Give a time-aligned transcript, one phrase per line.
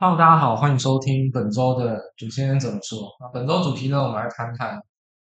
[0.00, 3.08] Hello，大家好，欢迎收听本周的主持人怎么说。
[3.18, 4.80] 那本周主题呢，我们来谈谈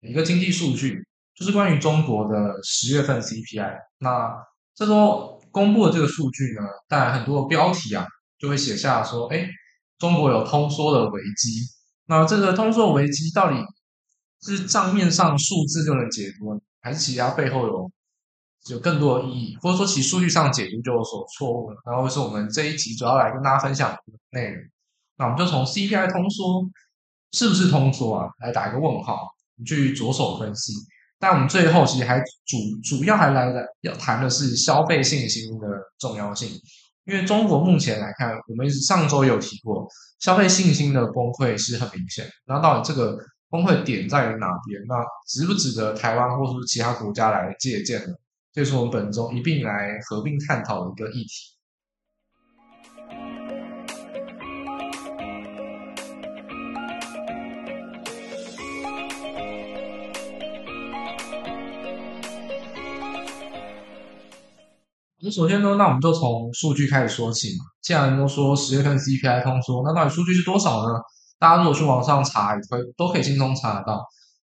[0.00, 3.78] 一个经济数据，就是关于中国的十月份 CPI。
[3.98, 4.28] 那
[4.74, 8.04] 这周公布的这个数据呢，带来很多的标题啊，
[8.40, 9.46] 就会写下说，哎，
[10.00, 11.60] 中国有通缩的危机。
[12.06, 13.64] 那这个通缩危机到底
[14.42, 17.88] 是账面上数字就能解读，还是其他背后有？
[18.68, 21.70] 有更多的意义，或者说其数据上解读就有所错误。
[21.84, 23.98] 然后是我们这一集主要来跟大家分享的
[24.30, 24.64] 内容。
[25.18, 26.68] 那我们就从 CPI 通缩
[27.32, 29.28] 是不是通缩啊，来打一个问号，
[29.64, 30.72] 去着手分析。
[31.18, 35.66] 但我们最后其实还主主要还来了要谈的是消费信心的
[35.98, 36.50] 重要性，
[37.06, 39.88] 因为中国目前来看，我们上周有提过，
[40.18, 42.28] 消费信心的崩溃是很明显。
[42.46, 43.16] 那到底这个
[43.48, 44.82] 崩溃点在于哪边？
[44.86, 44.96] 那
[45.26, 48.14] 值不值得台湾或是其他国家来借鉴呢？
[48.56, 51.52] 这是我们本周一并来合并探讨的一个议题。
[65.20, 67.64] 那首先呢，那我们就从数据开始说起嘛。
[67.82, 70.98] 既然都说十月份 CPI 通缩，那到底数据是多少呢？
[71.38, 74.02] 大家如果去网上查，也可以都可以轻松查得到。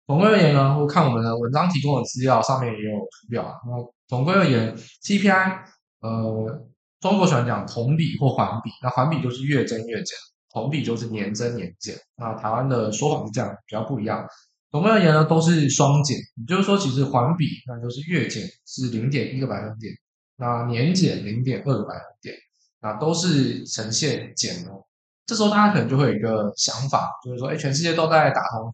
[0.07, 3.55] 总归而言呢，我看我们的文章提供的资料上面也有图表啊。
[3.65, 3.73] 那
[4.07, 5.59] 总归而言，CPI，
[5.99, 6.67] 呃，
[7.01, 10.15] 中国喜欢讲同比或环比，那环比就是月增月减，
[10.49, 11.93] 同比就是年增年减。
[12.15, 14.25] 那台湾的说法是这样，比较不一样。
[14.71, 19.93] 总归而言呢，都是双减，也就是说，其实环比那就是月减是零点一个百分点，
[20.37, 22.33] 那年减零点二个百分点，
[22.79, 24.85] 那都是呈现减哦。
[25.25, 28.73] 这时候大家可能就会有一个想法，就是说，哎，全世界都在打通膨，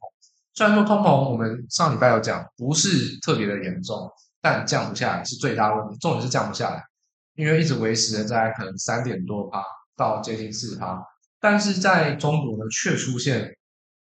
[0.53, 4.09] 虽然说通膨我们上礼拜有讲，不是特别的严重。
[4.45, 6.83] 但降不下来是最大问题，重点是降不下来，
[7.35, 9.63] 因为一直维持在可能三点多趴
[9.95, 11.01] 到接近四趴，
[11.39, 13.55] 但是在中国呢却出现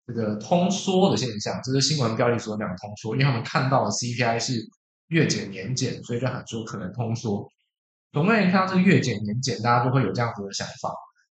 [0.05, 4.59] 这个通缩的现象，这是新闻标题所讲的通缩，因为他们看到的 CPI 是
[5.07, 7.49] 月减年减，所以就喊说可能通缩。
[8.11, 10.93] 总而言之，看到这个月减年减，大家就会有这样子的想法，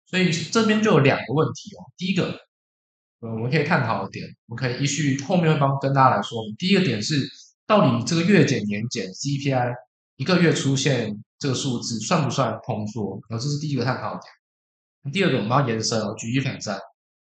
[0.06, 1.86] 所以这边就有两个问题哦。
[1.96, 2.36] 第一个，
[3.20, 6.38] 呃，我们可以探讨的点，我们可以依序后面会帮跟大家来说。
[6.58, 7.28] 第一个点是。
[7.68, 9.74] 到底这个月减年减 CPI
[10.16, 13.20] 一个月出现这个数字算不算通缩？
[13.28, 15.12] 然后这是第一个探讨的点。
[15.12, 16.78] 第二个我们要延伸哦，举一反三。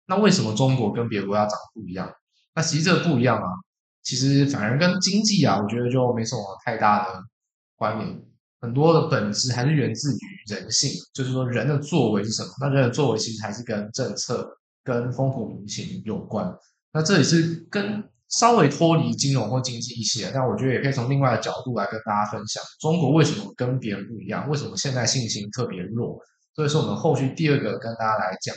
[0.06, 2.10] 那为什么中国跟别国家长得不一样？
[2.56, 3.50] 那其实这个不一样啊，
[4.02, 7.22] 其实反而跟经济啊，我觉得就没什么太大的
[7.76, 8.24] 关联。
[8.62, 12.50] 很多的本质还是源自于人性，就是说人的作为是什么？
[12.62, 14.50] 那人的作为其实还是跟政策、
[14.84, 16.54] 跟风土民情有关。
[16.94, 18.04] 那这里是跟。
[18.32, 24.48] 稍微脱离金融或经济一些，但我觉得也可以从另外的角度来跟大家分享，中国为什么跟别人不一样？
[24.48, 26.16] 为什么现在信心特别弱？
[26.54, 28.56] 所以说我们后续第二个跟大家来讲。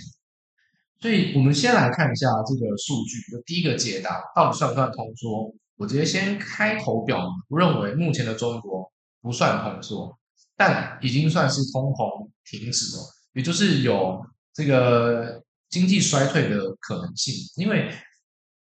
[1.01, 5.51] 所以我们先来看一下这个数据，就第一个解答到底算不算通缩？
[5.79, 10.19] 我直接先开头表明，不认为目前的中国不算通缩，
[10.55, 13.03] 但已经算是通膨停止了，
[13.33, 14.21] 也就是有
[14.53, 17.93] 这个经济衰退的可能性，因为。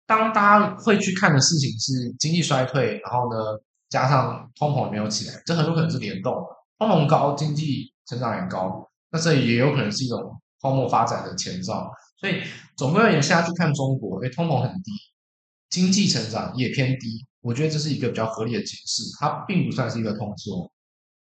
[0.10, 3.38] 当大家会去看的事情是经济衰退，然后呢，
[3.90, 6.42] 加上通膨没有起来，这很有可能是联动的。
[6.80, 11.92] 通膨高，经济成长也高，那这也有可能是一种泡沫发展的前兆。
[12.20, 12.42] 所以
[12.76, 14.92] 总归而言，下去看中国，因为，通膨很低，
[15.70, 20.72] 经济成长也偏低，我觉得这是一个比较合理的解释，它并不算是一个通缩。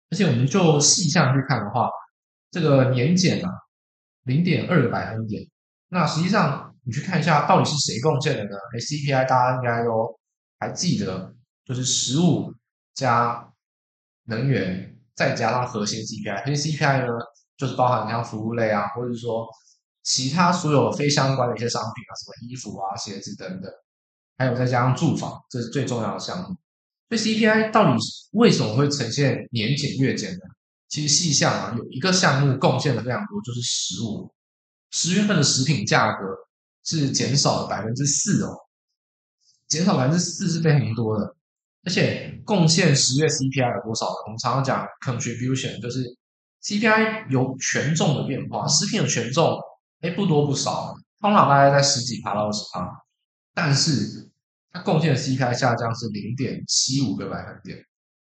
[0.09, 1.91] 而且我们就细项去看的话，
[2.51, 3.51] 这个年减啊，
[4.25, 5.47] 零点二个百分点，
[5.89, 6.65] 那实际上。
[6.85, 8.57] 你去看一下，到底是谁贡献的呢？
[8.73, 10.19] 哎，CPI 大家应该都
[10.59, 11.35] 还记得，
[11.67, 12.51] 就是食物
[12.95, 13.47] 加
[14.25, 16.47] 能源，再加上核心 CPI。
[16.47, 17.13] 核心 CPI 呢，
[17.59, 19.47] 就是包含像服务类啊，或者说
[20.03, 23.71] 其他所有非相关的一些商品啊，什么衣服啊、鞋子等等，
[24.39, 26.57] 还有再加上住房，这是最重要的项目。
[27.11, 28.01] 所以 CPI 到底
[28.33, 30.41] 为什么会呈现年减月减呢？
[30.89, 34.33] 其实细项啊，有一个项目贡献的非常多，就是食物。
[34.91, 36.25] 十月份的食品价格。
[36.85, 38.57] 是减少了百分之四哦，
[39.67, 41.35] 减少百分之四是非常多的，
[41.85, 44.07] 而且贡献十月 CPI 有多少？
[44.07, 46.17] 我们常常讲 contribution，就是
[46.63, 49.59] CPI 有权重的变化，食品的权重
[50.01, 52.89] 哎不多不少，通常大概在十几趴到二十趴，
[53.53, 54.31] 但是
[54.73, 57.79] 它贡献的 CPI 下降是零点七五个百分点，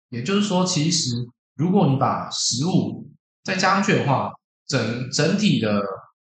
[0.08, 1.11] 也就是说，其实
[1.55, 3.08] 如果你把食物
[3.44, 4.32] 再加上去的话，
[4.67, 5.81] 整整体的。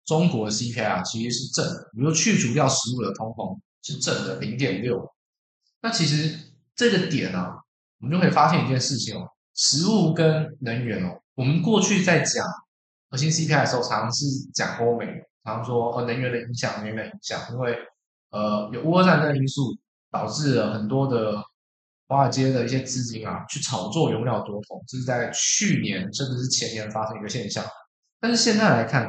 [0.04, 5.12] 中国的 CPI 啊，其实是正的，比如说去除掉食物的通膨是正的零点六。
[5.82, 6.38] 那其实
[6.74, 7.54] 这个点啊，
[8.00, 12.44] 我们就可以发现一件事情哦，食物跟能源哦，我们过去在讲
[13.10, 15.06] 核心 CPI 的时候，常常是讲欧美，
[15.44, 17.76] 常常说呃能源的影响，能源的影响，因为
[18.30, 19.76] 呃有乌俄战争的因素
[20.10, 21.42] 导致了很多的
[22.08, 27.64] 华尔街的一些资金啊去炒作原料多头，这是在去年甚至是前年发生一个现象。
[28.20, 29.08] 但是现在来看，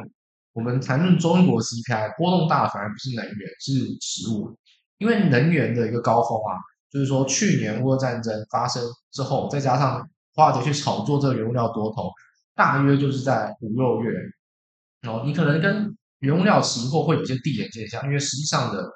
[0.52, 4.56] 我们谈论中国 CPI 波动大，反而不是能源，是食物，
[4.98, 6.56] 因为能源的一个高峰啊，
[6.90, 8.82] 就是说去年俄乌战争发生
[9.12, 12.10] 之后，再加上华尔街去炒作这个原物料多头，
[12.54, 14.18] 大约就是在五六月。
[15.00, 18.88] 然后你可能跟原物料期货会有一些递延现象，因为实际上的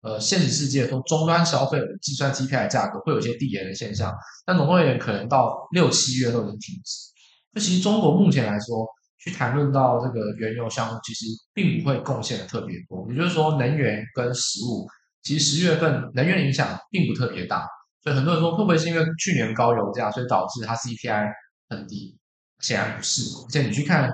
[0.00, 4.14] 呃现实世界中终端消费计算 CPI 价格会有一些递延的现象，
[4.46, 7.10] 但总共而言可能到六七月都已经停止。
[7.52, 8.86] 那其实中国目前来说，
[9.24, 11.24] 去谈论到这个原油项目，其实
[11.54, 13.10] 并不会贡献的特别多。
[13.10, 14.86] 也就是说，能源跟食物，
[15.22, 17.66] 其实十月份能源的影响并不特别大。
[18.02, 21.32] 所以很多人说，会不会是因为去年高油价，所以导致它 CPI
[21.70, 22.18] 很低？
[22.60, 23.22] 显然不是。
[23.46, 24.12] 而且你去看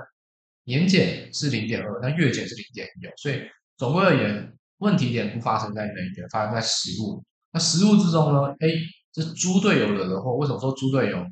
[0.63, 3.43] 年减是零点二，那月减是零点一，所以
[3.77, 7.25] 总归而言，问题点不发生在能源，发生在食物。
[7.51, 8.55] 那食物之中呢？
[8.61, 8.69] 哎，
[9.13, 10.37] 这猪队友惹的祸。
[10.37, 11.27] 为什么说猪队友？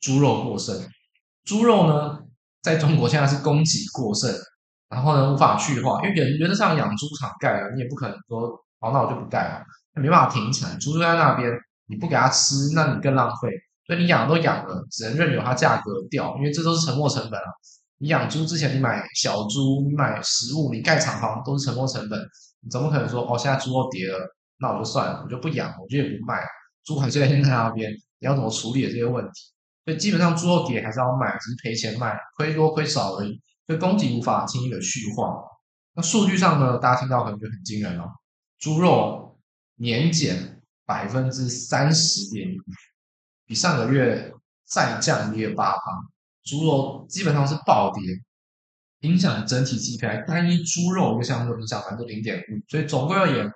[0.00, 0.88] 猪肉过剩，
[1.44, 2.17] 猪肉呢？
[2.62, 4.30] 在中国现在是供给过剩，
[4.88, 8.50] 然后呢无法去化，因为原原则上养猪场盖了，你也不可能说，
[8.80, 9.64] 好，那我就不盖了，
[9.94, 11.50] 没办法停产，猪就在那边，
[11.86, 13.48] 你不给它吃，那你更浪费，
[13.86, 17.46] 所以你养都养了，只能任由它价格掉，因为这都是沉没成本啊。
[17.98, 22.18] 你养猪之前，你买小猪，你买食物，你盖厂房都是沉没成本，
[22.60, 24.18] 你怎么可能说哦，现在猪肉跌了，
[24.60, 26.40] 那我就算了，我就不养，我就也不卖，
[26.84, 27.90] 猪还是在那边，
[28.20, 29.32] 你要怎么处理这些问题？
[29.88, 33.40] 所以基本上猪肉跌还是要卖，只是赔钱卖，亏多亏少而已。
[33.66, 35.42] 所以供给无法轻易的去化。
[35.94, 38.04] 那数据上呢，大家听到可能就很惊人了，
[38.58, 39.40] 猪肉
[39.76, 42.58] 年减百分之三十点一，
[43.46, 44.30] 比上个月
[44.66, 45.80] 再降约八趴。
[46.44, 48.02] 猪肉基本上是暴跌，
[49.08, 52.60] 影响整体 CPI，单一猪肉一个项目影响百分之零点五。
[52.68, 53.50] 所以总归而言，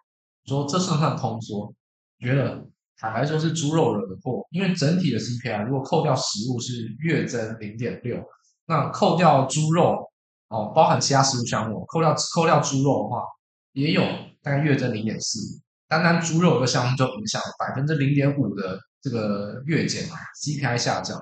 [0.46, 1.75] 说这算不算通缩？
[2.20, 2.67] 觉得。
[3.03, 8.23] 坦白说，是猪肉惹的祸，因为整体的 CPI 如果扣掉食物是月增零点六，
[8.67, 10.09] 那扣掉猪肉
[10.51, 13.25] 哦，包含其他食物项目，扣掉扣掉猪肉的话，
[13.73, 14.03] 也有
[14.41, 15.41] 大概月增零点四，
[15.89, 21.21] 单单猪肉的项目就影响了百分之零点五的这个月减嘛，CPI 下降，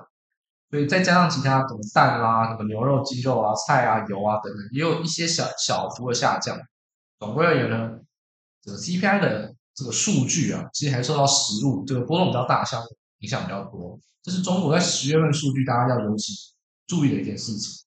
[0.69, 6.55] 所以再加上其他什么蛋啦、什么牛肉、鸡肉啊、菜啊、油啊等等，也有一些小小幅的下降，
[7.17, 7.89] 总归而言呢，
[8.61, 9.50] 这个 CPI 的。
[9.81, 12.85] 这个数据啊，其实还受到食物这个波动比较大的项目
[13.19, 13.99] 影响比较多。
[14.21, 16.33] 这是中国在十月份数据，大家要尤其
[16.85, 17.83] 注意的一件事情。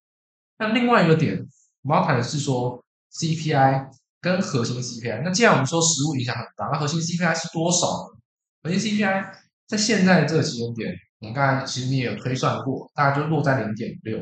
[0.58, 1.38] 那另外一个点，
[1.82, 5.22] 我们要谈的是说 CPI 跟核心 CPI。
[5.22, 8.18] 那既然我们说食物影响很大，那核心 CPI 是多少呢？
[8.64, 9.32] 核心 CPI
[9.68, 14.18] 在现在这个时间点，我们刚才其实你也有推算过，大概就落在零点六。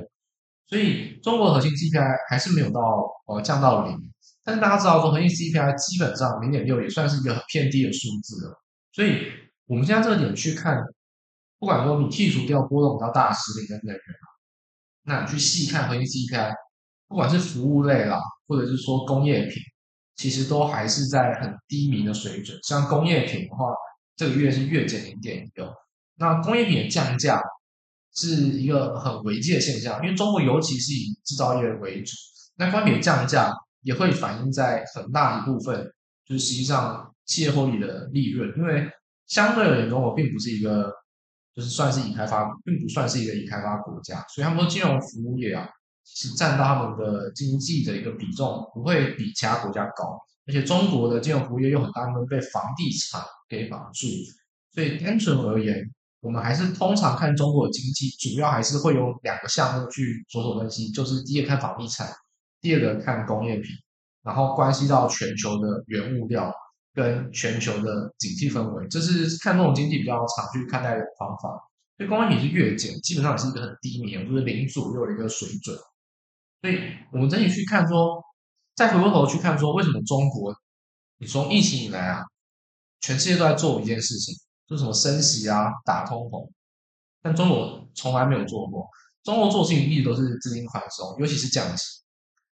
[0.66, 2.80] 所以中国核心 CPI 还是没有到
[3.26, 4.11] 呃降到零。
[4.44, 8.60] 但大家知道说，核心 CPI 基本上零点六也算是一个偏低的数字了。
[8.92, 9.28] 所以，
[9.66, 10.82] 我们现在这个点去看，
[11.60, 14.26] 不管说你剔除掉波动比较大的食品跟能源啊，
[15.04, 16.52] 那你去细看核心 CPI，
[17.06, 18.18] 不管是服务类啦，
[18.48, 19.62] 或者是说工业品，
[20.16, 22.58] 其实都还是在很低迷的水准。
[22.64, 23.72] 像工业品的话，
[24.16, 25.72] 这个月是月减零点六。
[26.16, 27.40] 那工业品的降价
[28.16, 32.12] 是一个很危机的现象，因为中国尤其是以制造业为主，
[32.56, 33.52] 那工业品的降价。
[33.82, 35.92] 也会反映在很大一部分，
[36.24, 38.90] 就是实际上企业获利的利润，因为
[39.26, 40.92] 相对而言，中国并不是一个，
[41.54, 45.68] 就是算是已开发，并不算是一个已开发国家，所以他们说金融服务业啊，
[46.04, 54.06] 其实占到他们的经济的一个比重不会比其他国家高，而且中国的金融服务业又很大部分被房地产给绑住，
[54.72, 55.90] 所以单纯而言，
[56.20, 62.08] 我们还是通常看中国的经济，主要还是会有两个项目去着手分析，就是第一个看房地产。
[62.62, 63.70] 第二个看工业品，
[64.22, 66.50] 然后关系到全球的原物料
[66.94, 71.50] 跟全球的景气氛围，这是看这种经济比较常去看待的方法。
[71.98, 75.76] 所以工业品是月减，基本上也是一个很低迷，就是零左右的一个水准。
[76.62, 76.78] 所以
[77.12, 78.22] 我们整体去看说，
[78.76, 80.54] 再回过头去看说，为什么中国，
[81.18, 82.22] 你从疫情以来啊，
[83.00, 84.34] 全世界都在做一件事情，
[84.68, 86.48] 就什么升息啊、打通膨，
[87.20, 88.88] 但中国从来没有做过。
[89.24, 92.01] 中国做事情一直都是资金宽松，尤其是降息。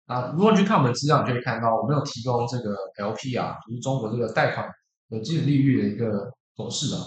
[0.05, 4.69] 啊，如果你去看我们的资料，你就会看到我们有提供这个 LPR，就是中国这个贷款
[5.09, 7.01] 的基准利率的一个走势啊。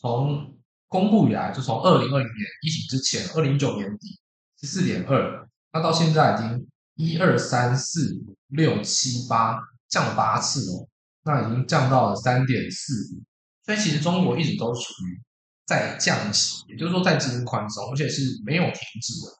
[0.00, 4.20] 从公布以来，就从二零二零年疫情之前，二零一九年底
[4.60, 10.86] 是四点二，那到现在已经一二三四五六七八降了八次哦，
[11.24, 13.22] 那已经降到了三点四五。
[13.64, 15.20] 所以其实中国一直都处于
[15.66, 19.32] 在降息，也就是说在资金宽松，而且是没有停止的。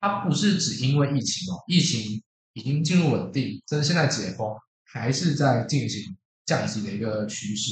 [0.00, 2.20] 它不是只因为疫情哦，疫情。
[2.58, 4.52] 已经进入稳定，甚至现在解封，
[4.84, 7.70] 还是在进行降息的一个趋势。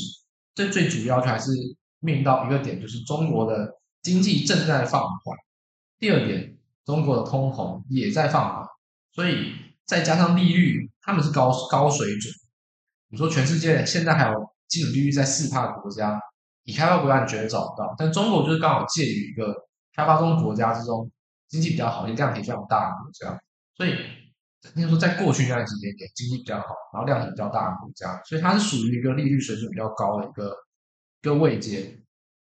[0.55, 1.50] 这最主要就还是
[1.99, 3.69] 面临到一个点，就是中国的
[4.02, 5.37] 经济正在放缓。
[5.99, 8.66] 第二点，中国的通膨也在放缓，
[9.12, 9.52] 所以
[9.85, 12.33] 再加上利率，他们是高高水准。
[13.09, 14.35] 你说全世界现在还有
[14.69, 16.21] 基准利率在四趴的国家，
[16.62, 19.52] 已开发国家你绝对找不到，但中国就是刚好介于一个
[19.95, 21.11] 开发中国家之中，
[21.49, 23.40] 经济比较好，也量体非常大的国家，
[23.76, 23.97] 所以
[24.75, 30.57] 应该说在过去那段时间点经济比较好，然后量体比较大的国家，所以它是属于一个利率水准比较高的一个
[31.23, 31.99] 一个位阶，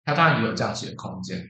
[0.04, 1.46] 它当然也有降息的空间。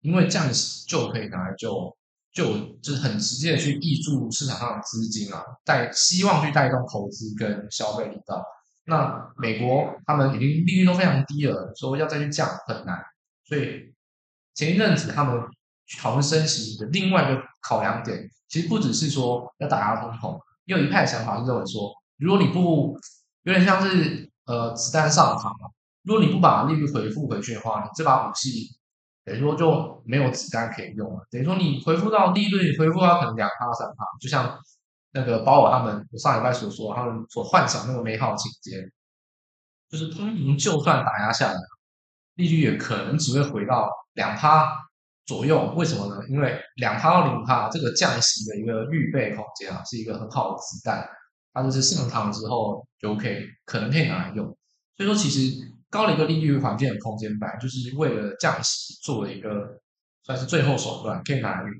[0.00, 1.96] 因为降息就可以拿来就
[2.32, 8.44] 就就是很直接的去挹注市场上的资金啊，带希望去带动投资跟消费力道。
[8.84, 13.02] 那美国他们已经利率都非常低了，说要再去降很难。
[13.44, 13.92] 所以
[14.54, 15.42] 前一阵子他们
[16.00, 22.98] 讨论升息的另外一个考量点，其实不只是说要打压通膨，也有一派想法是认为说，如果你不
[23.42, 25.70] 有点像是呃子弹上膛嘛，
[26.02, 28.76] 如果你不把利率回复回去的话，你这把武器。
[29.24, 31.26] 等于说就没有子弹可以用了。
[31.32, 34.56] 等于说你回复到利率，回复到可能两趴三趴，就像
[35.10, 38.88] 那个鲍尔他们上礼拜所说，他们所幻想那个美好的情节，
[39.90, 41.58] 就是通膨就算打压下来，
[42.36, 44.85] 利率也可能只会回到两趴
[45.26, 45.72] 左右。
[45.76, 46.22] 为什么呢？
[46.28, 51.06] 因为两趴到零趴这个降息的一个预备空间啊，是一个很好的子弹，
[51.52, 54.46] 它就是上膛之后就可以可能可以拿来用。
[54.96, 55.74] 所以说其实。
[55.88, 59.80] 高的一个利率环境的空间板，就是为了降息做了一个
[60.24, 61.70] 算是最后手段，可以拿来用。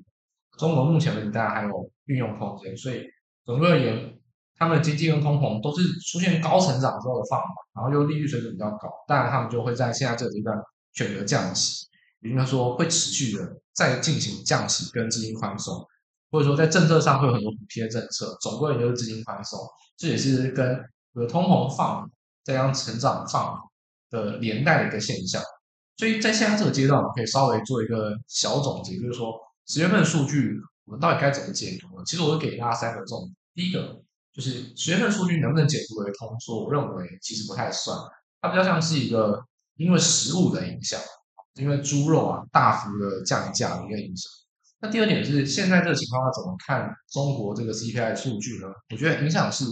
[0.56, 3.02] 中国目前为止，大家还有运用空间，所以
[3.44, 4.16] 总的而言，
[4.56, 10.56] 他们的经济跟通膨都是出现高成长之后的放缓，然后又利率水准比较高，当然他们就会在现在这个阶段
[10.92, 11.84] 选择降息，
[12.20, 15.86] 也就是说会持续的再进行降息跟资金宽松，
[16.30, 19.58] 或者说在政策上会有很多补贴政策，总归也就是资金宽松，
[19.96, 20.80] 这也是跟
[21.12, 22.10] 有通膨放
[22.44, 23.58] 这样成长放
[24.10, 25.42] 的连带的一个现象，
[25.96, 29.34] 所以在现在这个阶段，我们可以稍微做一个小总结，就是说
[29.66, 32.04] 十月份数据我们到底该怎么解读呢？
[32.06, 33.34] 其实我会给大家三个重点。
[33.54, 34.00] 第一个
[34.32, 37.98] 就是十月份数据能不能解读为通缩，我认为其实不太算，
[38.40, 39.42] 它比较像是一个
[39.76, 41.00] 因为食物的影响，
[41.56, 44.30] 因为猪肉啊大幅的降价的一个影响。
[44.80, 48.68] 那第二点是现在这个情况要怎么看中国这个 CPI 数据呢？
[48.90, 49.64] 我觉得影响是。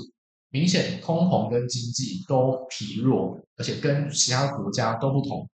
[0.50, 5.50] 明显通膨跟经济都疲弱，而且跟其他国家都不同。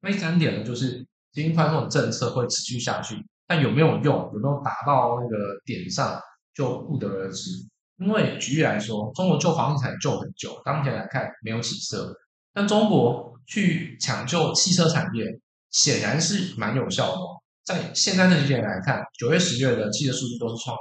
[0.00, 3.16] 那第三点呢，就是经济宽松的政策会持续下去，
[3.48, 6.16] 但有没有用，有没有达到那个点上，
[6.54, 7.50] 就不得而知。
[7.96, 12.16] 因为举例来说，中国救房地产救很久，当前来看没有起色，
[12.52, 15.40] 但中国去抢救汽车产业，
[15.70, 17.20] 显然是蛮有效的。
[17.64, 20.76] 在现在这几点来看，九月、十月的汽车数据都是创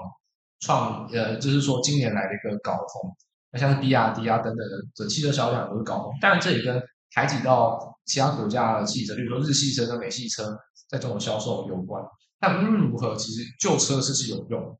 [0.59, 3.11] 创呃，就是说今年来的一个高峰，
[3.51, 6.13] 那像是比亚迪啊等等的这汽车销量都是高峰。
[6.21, 6.81] 当然，这也跟
[7.13, 10.57] 排挤到其他国家的汽车，比如说日系车跟美系车
[10.89, 12.01] 在中国销售有关。
[12.39, 14.79] 但无论如何，其实旧车是是有用。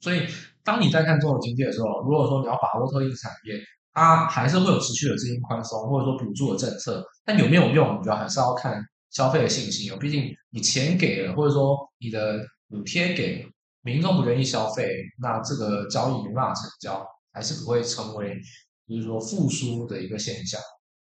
[0.00, 0.26] 所以，
[0.62, 3.58] 当你在看中国经济的时候，如果说你要把握特定产业，
[3.94, 9.96] 它还是会有持续的资金宽松或者说补助的政策，但有没有用，我觉得还是要看消费的信心哦。
[9.96, 13.48] 毕竟你钱给了，或者说你的补贴给。
[13.86, 14.88] 民众不愿意消费，
[15.20, 18.40] 那这个交易没办法成交，还是不会成为，
[18.88, 20.58] 就是说复苏的一个现象。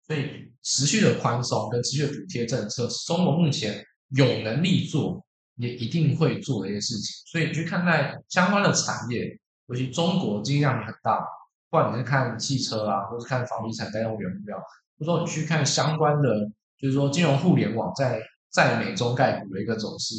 [0.08, 5.24] 所以持续的宽松跟持续的补贴政策，中国目前有能力做，
[5.58, 7.14] 也一定会做的一些事情。
[7.28, 11.24] 所以你去看待相关的产业，尤其中国经济量也很大，
[11.72, 14.58] 不管你是看汽车啊，或是看房地产、带动原物料，
[15.00, 16.30] 或者说你去看相关的，
[16.78, 20.14] 就是说金融互联网在在美中概股的一个走势。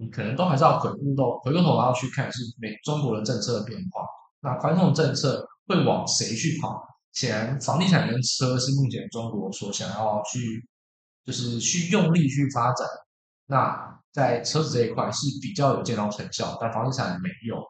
[0.00, 4.04] 你可能都还是要回过头，回过头然后去看是美中国的政策的变化。
[4.40, 6.84] 那宽松政策会往谁去跑？
[7.12, 10.68] 显然，房地产跟车是目前中国所想要去，
[11.24, 12.86] 就是去用力去发展。
[13.46, 17.60] 那在车子这一块是比较有见到成效，但房地产没有。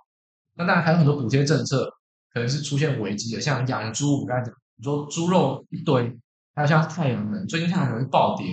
[0.55, 1.91] 那当然还有很多补贴政策
[2.39, 6.17] 可能是出现危机的，像养猪，我刚才讲，你说猪肉一堆，
[6.55, 8.47] 还有像太阳能，最近太阳能是暴跌。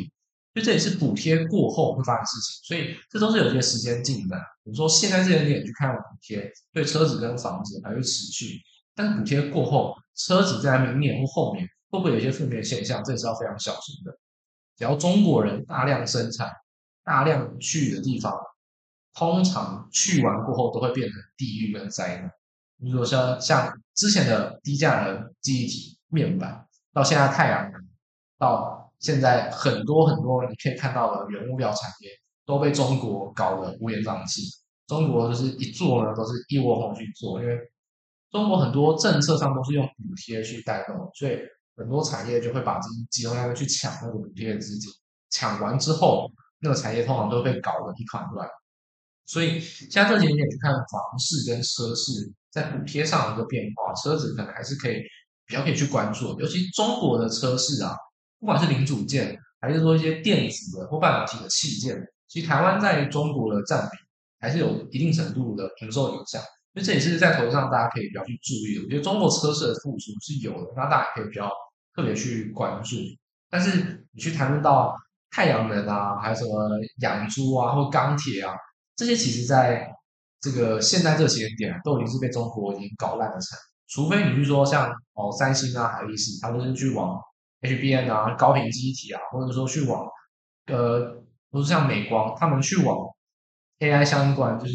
[0.53, 4.35] 所以这也是补贴过后会发生事情，所以这都是有些时间进的。
[4.63, 8.59] 比如说现在这些点去看补贴，对车子跟房子还会持续，
[8.95, 14.17] 但是补贴过后，车子在明年或后面会不会有一些负面现象，这也是要非常小心的。
[14.77, 16.49] 只要中国人大量生产、
[17.03, 18.33] 大量去的地方，
[19.13, 22.31] 通常去完过后都会变成地狱跟灾难。
[22.81, 27.81] 比如说像之前的低价的记忆体面板，到现在太阳能，
[28.37, 28.73] 到。
[28.97, 32.09] 现在很多很多你可以看到的原物料产业
[32.45, 34.41] 都被中国搞得乌烟瘴气。
[34.87, 37.55] 中国就是一做呢，都是一窝蜂去做，因为
[38.31, 41.37] 中国很多政策上都是用补贴去带动，所以
[41.75, 44.89] 很多产业就会把资金集中在那去抢那个补贴的资金，
[45.29, 48.47] 抢完之后，那个产业通常都被搞得一团乱。
[49.25, 55.01] 所以现在这几年你去看房市跟车市在补贴上的一个变化，车子可能还是可以
[55.45, 57.93] 比较可以去关注，尤其中国的车市啊，
[58.39, 63.97] 不管是零组件还是说一些电子的或半导体的器件，其实台湾在中国的占比
[64.39, 66.41] 还是有一定程度的承受影响。
[66.73, 68.83] 所以这也是在投资上大家可以比较去注意的。
[68.85, 71.49] 我觉得中国车市的复苏是有的，那大家可以比较
[71.93, 72.95] 特别去关注。
[73.49, 74.95] 但是你去谈论到
[75.31, 78.53] 太阳能啊，还有什么养猪啊，或钢铁啊，
[78.95, 79.89] 这些其实在
[80.45, 83.57] 这个现在这个时间点都已经是被中国已经搞烂的产。
[83.87, 87.19] 除非你去说像哦三星啊、海力士，他都是去往
[87.61, 90.05] HBM 啊、高频机体啊，或者说去往
[90.67, 92.97] 呃，不是像美光，他们去往
[93.79, 94.73] AI 相关，就是。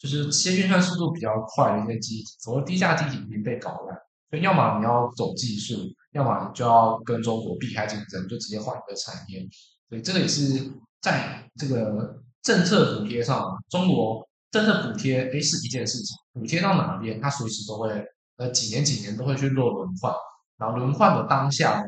[0.00, 3.94] 就是这些运算速度比较快的一些机体，所谓低价机体已经被搞烂，
[4.30, 5.76] 所以要么你要走技术，
[6.12, 9.46] 要么你就要跟中国避开竞争，就直接换一个产业。
[9.90, 17.90] 所以这个也是在这个政策补贴上，中国政策补贴诶是一件事情，补贴到哪边，它随时都会
[18.36, 20.12] 呃几年几年都会去做轮换，
[20.58, 21.82] 然后轮换的当下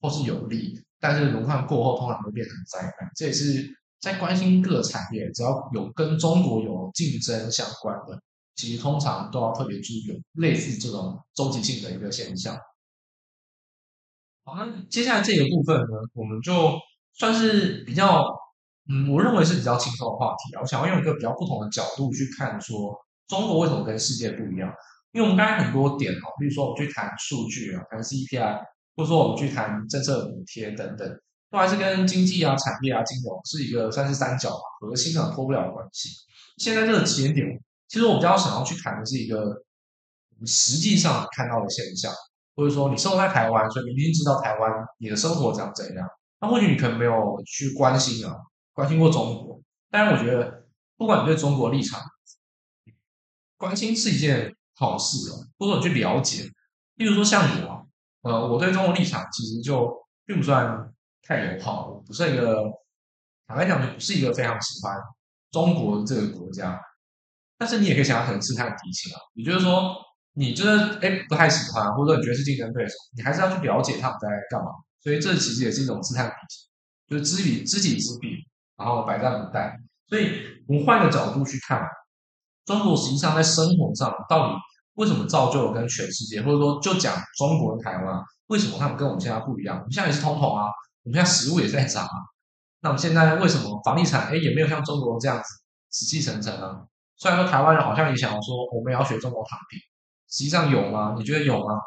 [0.00, 3.74] 或是有利，但是轮换过后通常会变成灾难，这也是。
[3.98, 8.20] 在关心各产业，只要有跟中国有竞争相关的，
[8.54, 12.56] 其实通常都要特别注意类似这种周期性的一个现象。
[14.44, 16.78] 好，那接下来这个部分呢，我们就
[17.14, 18.22] 算是比较，
[18.88, 20.60] 嗯，我认为是比较轻松的话题啊。
[20.60, 22.96] 我想要用一个比较不同的角度去看，说
[23.28, 24.72] 中国为什么跟世界不一样？
[25.12, 28.60] 因为我们刚才很多点哦，比如说我们去谈数据啊，谈 CPI，
[28.94, 31.20] 或者说我们去谈政策补贴等等。
[31.48, 34.50] 都还是跟经济啊、产业啊、金融是一个算是三角，
[34.80, 36.08] 核心的脱不了关系。
[36.58, 37.46] 现在这个时间点，
[37.86, 39.62] 其实我比较想要去谈的是一个
[40.44, 42.12] 实际上看到的现象，
[42.56, 46.08] 或者说你生活在台湾，所以你一定知道台湾你的生活长怎样。
[46.40, 48.34] 那或许你可能没有去关心啊，
[48.76, 49.60] 关心过中国。
[49.90, 52.00] 但是我觉得，不管你对中国立场，
[53.56, 56.44] 关心是一件好事哦，或者你去了解。
[56.94, 57.88] 例如说像我，
[58.20, 59.92] 呃，我对中国立场其实就
[60.24, 60.92] 并不算。
[61.28, 62.62] 太友好了，不是一个
[63.48, 64.96] 坦白讲，就不是一个非常喜欢
[65.50, 66.80] 中国这个国家。
[67.58, 69.96] 但是你也可以想要很试探敌情啊，也就是说，
[70.34, 74.70] 你觉得哎不太喜欢，或者说你觉得是竞争对手，你还是要去了解他们在干嘛。
[75.02, 76.68] 所以这其实也是一种试探敌情，
[77.08, 78.45] 就是知彼知己知彼，
[78.76, 79.72] 然后百战不殆。
[80.08, 81.86] 所以我们换个角度去看，
[82.64, 84.54] 中国实际上在生活上到底
[84.94, 89.76] 为什么造就了跟全世界，或者说就讲中国跟台湾，为什么他们跟我们现在不一样？
[89.78, 90.70] 我们现在也是通膨啊。
[91.04, 92.16] 我们现在食物也在涨啊，
[92.80, 95.44] 那我们现在为什么房地产哎也没有像中国这样子
[95.90, 96.84] 死气沉沉啊？
[97.16, 99.78] 虽然说台湾人好像也想要说我们也要学中国躺平，
[100.28, 101.14] 实际上有吗？
[101.16, 101.80] 你觉得有吗？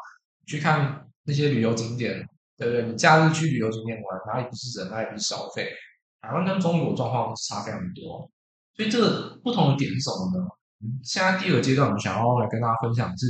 [0.46, 2.26] 去看那些旅游景点，
[2.56, 2.82] 对不对？
[2.86, 5.70] 你假日去旅游景点玩，哪里不是人，哪里不是消费？
[6.20, 8.30] 台湾跟中国状况差非常多，
[8.76, 10.46] 所以这个不同的点是什么呢？
[11.02, 13.26] 现在第二个阶段，我们想要来跟大家分享的是，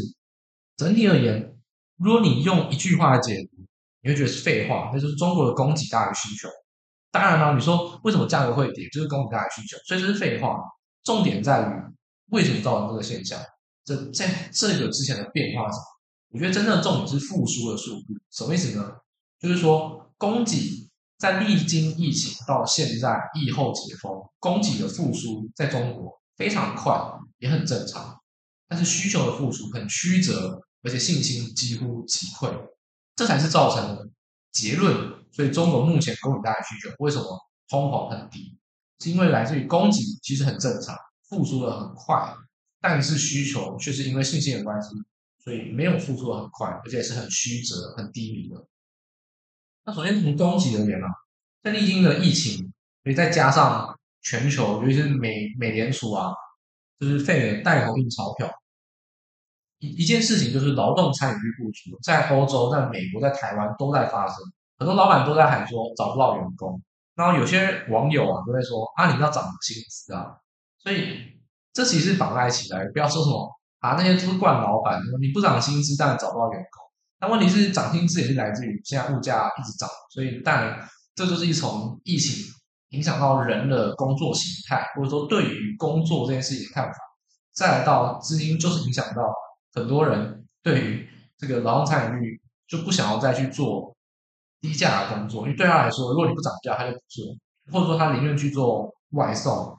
[0.76, 1.56] 整体而言，
[1.96, 3.60] 如果你用一句话来解读。
[4.02, 6.48] 你会觉得是废话，那就是中国的供给大于需求。
[7.10, 10.58] 当然了，你说为什么价格会跌，就是供给大于需求，所以这是废话。
[11.04, 11.72] 重点在于
[12.30, 13.38] 为什么造成这个现象？
[13.84, 15.84] 这在这个之前的变化是什么？
[16.30, 18.14] 我觉得真正重点是复苏的速度。
[18.30, 18.90] 什么意思呢？
[19.38, 20.56] 就是说供给
[21.20, 26.98] 在历经疫情到现在疫后解封，供给的复苏在中国非常快，
[27.36, 28.18] 也很正常。
[28.66, 32.50] 但是需求的复苏很曲折，而且信心几乎击溃。
[33.14, 34.10] 这才是造成
[34.50, 35.12] 结论。
[35.30, 38.56] 所以中国目前供给大于需求，为什么通膨很低？
[39.00, 40.96] 是因为来自于供给其实很正常，
[41.28, 42.34] 复苏的很快，
[42.80, 44.88] 但是需求却是因为信心的关系，
[45.44, 48.56] 所以没有复苏的很快，而且是很曲折、很低迷的。
[49.84, 51.08] 那首先从供给而言啊，
[51.62, 56.32] 在历经的疫情，所以再加上全球，尤其是美美联储啊，
[56.98, 58.50] 就是费了带头印钞票。
[59.78, 64.36] 一一件事情就是劳动参与率不足，在欧洲、在美国、在台湾都在发生，
[64.78, 66.82] 很多老板都在喊说找不到员工，
[67.14, 70.36] 然后有些网友啊都在说啊，你要涨薪资啊，
[70.78, 71.40] 所以
[71.72, 76.89] 这其实绑在一起来，不要说什么啊，那些都是惯老板，你不涨薪资但找不到员工，
[77.20, 82.44] 那问题是涨薪资也是来自于现在物价一直涨，所以当然这就是一从疫情
[82.90, 86.98] 影响到人的工作形态，或者说对于工作这件事情的看法，
[87.52, 89.22] 再来到资金就是影响到。
[89.72, 93.96] 很多人对于这个劳动参与率就不想要再去做
[94.60, 97.36] 低价的工作，因为对他来说，如果你不涨价，他就不做，
[97.70, 99.78] 或者说他宁愿去做外送，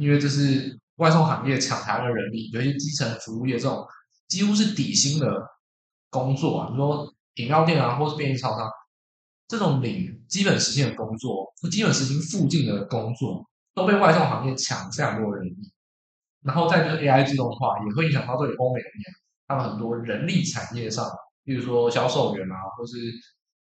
[0.00, 3.86] 因为这是外送行业抢台的人力，尤其基层服务业这种
[4.26, 5.28] 几乎是底薪的
[6.10, 8.68] 工作啊，比如说饮料店啊，或是便利超商，
[9.48, 15.56] 这种领基本时薪的工作，基本时薪附近的工作，都被外送行业抢非常多人力。
[16.42, 18.92] 然后再就是 AI 自动化，也会影响到对欧美人，
[19.46, 21.06] 他们很多人力产业上，
[21.44, 22.96] 比如说销售员啊，或是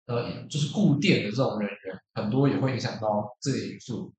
[0.07, 4.13] 呃，就是顾店的这种人员，很多也会影响到这里因素。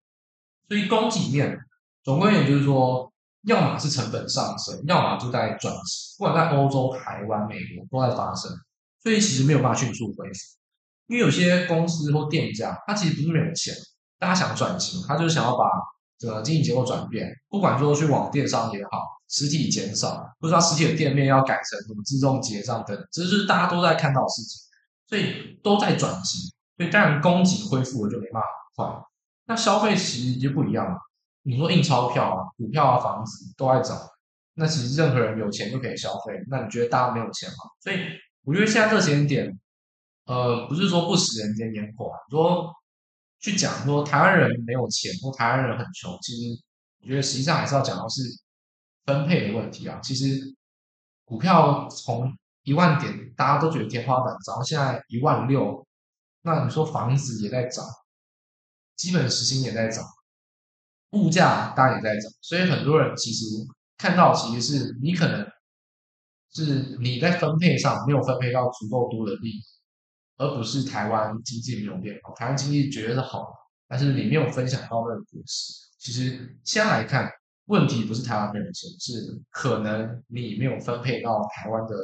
[0.67, 1.57] 所以供给面，
[2.03, 3.11] 总归也就是说。
[3.47, 8.51] 要么是成本上升，要么就在转型，不管在欧洲、台湾、美国都在发生，
[9.01, 10.39] 所以其实没有办法迅速恢复。
[11.07, 13.73] 因为有些公司或店家，他其实不是没有钱，
[14.19, 15.63] 大家想转型，他就是想要把
[16.19, 24.61] 这个经营结构转变，不管说去往电商也好，实体减少，或者说实体的店面要改成什么自动结账等，这是大家都在看到的事情，
[25.07, 29.03] 所以都在转型，所以当然供给恢复了就没办法快。
[29.45, 30.97] 那消费其实就不一样了。
[31.47, 33.97] 你说印钞票啊、股票啊、房子都在涨，
[34.55, 36.33] 那其实任何人有钱就可以消费。
[36.49, 37.55] 那你觉得大家没有钱吗？
[37.79, 37.99] 所以
[38.43, 39.57] 我觉得现在这个时间点，
[40.25, 42.19] 呃，不是说不食人间烟火啊。
[42.29, 42.69] 说
[43.39, 46.61] 去讲说台湾人没有钱或台湾人很穷，其实
[46.99, 48.23] 我觉得实际上还是要讲到是
[49.05, 50.01] 分配的问题啊。
[50.03, 50.53] 其实
[51.23, 52.29] 股票从
[52.63, 55.87] 一万点大家都觉得天花板，涨到现在一万六，
[56.41, 57.85] 那你说房子也在涨，
[58.97, 60.03] 基本时薪也在涨。
[61.11, 63.45] 物价当然也在涨，所以很多人其实
[63.97, 65.47] 看到，其实是你可能
[66.53, 69.61] 是你在分配上没有分配到足够多的利益，
[70.37, 72.33] 而不是台湾经济没有变好。
[72.35, 73.47] 台湾经济绝对是好，
[73.87, 75.73] 但是你没有分享到那个故事。
[75.97, 77.31] 其实先来看，
[77.67, 81.95] 问题不是台湾没有钱，是可能你没有分配到台湾的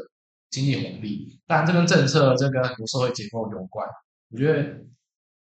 [0.49, 1.39] 经济红利。
[1.45, 3.85] 当然，这跟政策、这跟很多社会结构有关。
[4.29, 4.77] 我觉得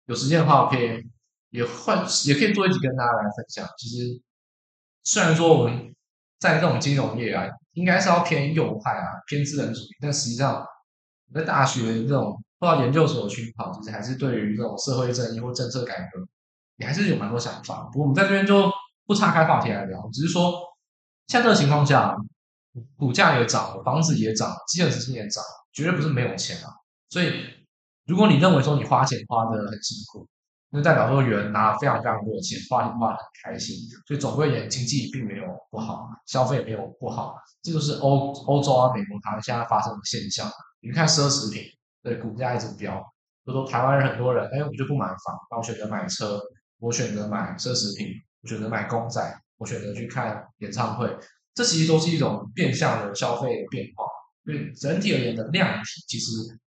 [0.07, 1.12] 有时间的话，我可以。
[1.53, 3.69] 也换也可以做一集跟大家来分享。
[3.79, 4.21] 其实
[5.05, 5.95] 虽然说我们
[6.38, 10.67] 在这种金融业啊，应该是要偏右派啊，偏资本主义，但实际上
[11.29, 16.27] 我在大学这种或者研究所熏陶，其实还是对于这种社会正义或政策改革，
[16.79, 17.88] 也还是有蛮多想法。
[17.93, 18.71] 不过我们在这边就
[19.07, 20.55] 不岔开话题来聊，只是说
[21.27, 22.17] 像这个情况下，
[22.97, 26.73] 股价也涨了，房子也涨，基本时薪也涨，绝对不是没有钱啊。
[27.11, 27.45] 所以
[28.07, 30.27] 如果你认为说你花钱花的很辛苦，
[30.75, 40.51] 那代表说，有人拿了非常非常多的钱，花花很开心，所以总归而言，经济并没有不好，消费没有不好，这就是欧欧洲啊、美国、台湾现在发生的现象。
[40.81, 41.63] 你看奢侈品
[42.03, 43.05] 的股价一直飙，
[43.45, 46.41] 就说台湾人很多人，哎，我就不买房，那我选择买车，
[46.79, 48.09] 我选择买奢侈品，
[48.41, 49.21] 我选择买公仔，
[49.59, 51.15] 我选择去看演唱会，
[51.55, 54.07] 这其实都是一种变相的消费变化。
[54.47, 56.33] 因为整体而言的量体，其实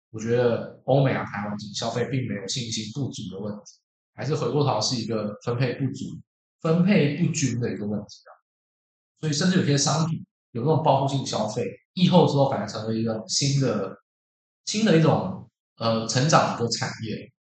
[0.10, 3.83] 我觉得欧美啊、台湾消费并没有信心不足的问题。
[4.15, 6.06] 还是回过头是一个分配不足、
[6.62, 8.32] 分配不均的一个问题啊，
[9.19, 13.97] 所以甚至有些商品有那种报复性消费，疫后之后反而成为一个新的、
[14.65, 17.32] 新的一种呃成长的产业。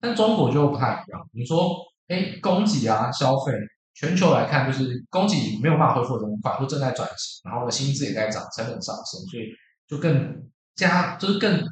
[0.00, 1.76] 但中国就不太一样，你说，
[2.08, 3.52] 哎，供给啊，消费，
[3.94, 9.44] 全球来看就是供给没有办法恢复这么快，或正在转型，然后呢，薪资也在涨，成本上升，所以
[9.86, 10.42] 就更
[10.74, 11.64] 加就是更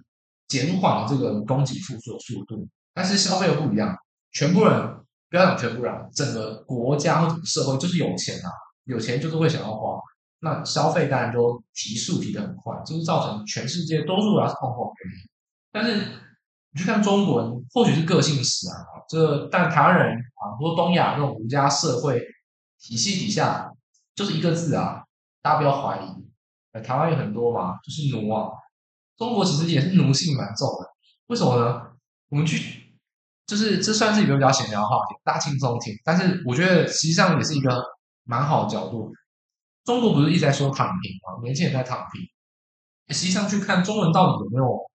[0.48, 2.66] 减缓了这个供给复苏的速度。
[2.94, 3.94] 但是消费又不一样。
[4.32, 4.96] 全部人
[5.28, 8.50] 不要讲全部人，整个国家或整个社会就是有钱啊，
[8.84, 10.00] 有钱就是会想要花，
[10.40, 15.30] 那消费当然就提速提得很快，就是造成全世界多数人是通货膨胀。
[15.70, 15.96] 但是
[16.72, 22.20] 你去看中国人，或许是个性使然啊，这但台湾人啊，或东亚那种儒家社会
[22.80, 23.72] 体系底下，
[24.14, 25.04] 就是一个字啊，
[25.40, 26.80] 大家不要怀疑。
[26.82, 28.48] 台湾有很多嘛，就是奴啊。
[29.16, 30.90] 中国其实也是奴性蛮重的，
[31.26, 31.82] 为什么呢？
[32.28, 32.81] 我们去。
[33.52, 35.92] 就是这算是一个比较闲聊的话题，大家轻松听。
[36.02, 37.84] 但是我觉得实际上也是一个
[38.24, 39.12] 蛮好的角度。
[39.84, 41.42] 中国不是一直在说躺平吗？
[41.42, 42.22] 年轻人在躺平。
[43.14, 44.90] 实际上去看中文到底有没有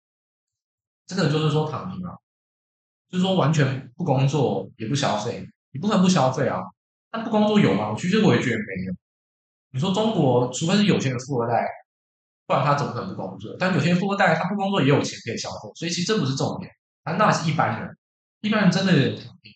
[1.07, 2.17] 真的就是说躺平啊？
[3.11, 6.63] 就是说完全不工作也不消费，你不可能不消费啊。
[7.11, 7.95] 但不工作有吗？
[7.99, 8.95] 其实我也觉得没有。
[9.73, 11.69] 你说中国除非是有钱的富二代，
[12.47, 13.55] 不然他怎么可能不工作？
[13.59, 16.73] 但有些富二代他不工作也有钱可以消费，所以其实这不是重点，
[17.05, 17.99] 难道还是一般人？
[18.47, 19.53] 一般人真的有点躺平，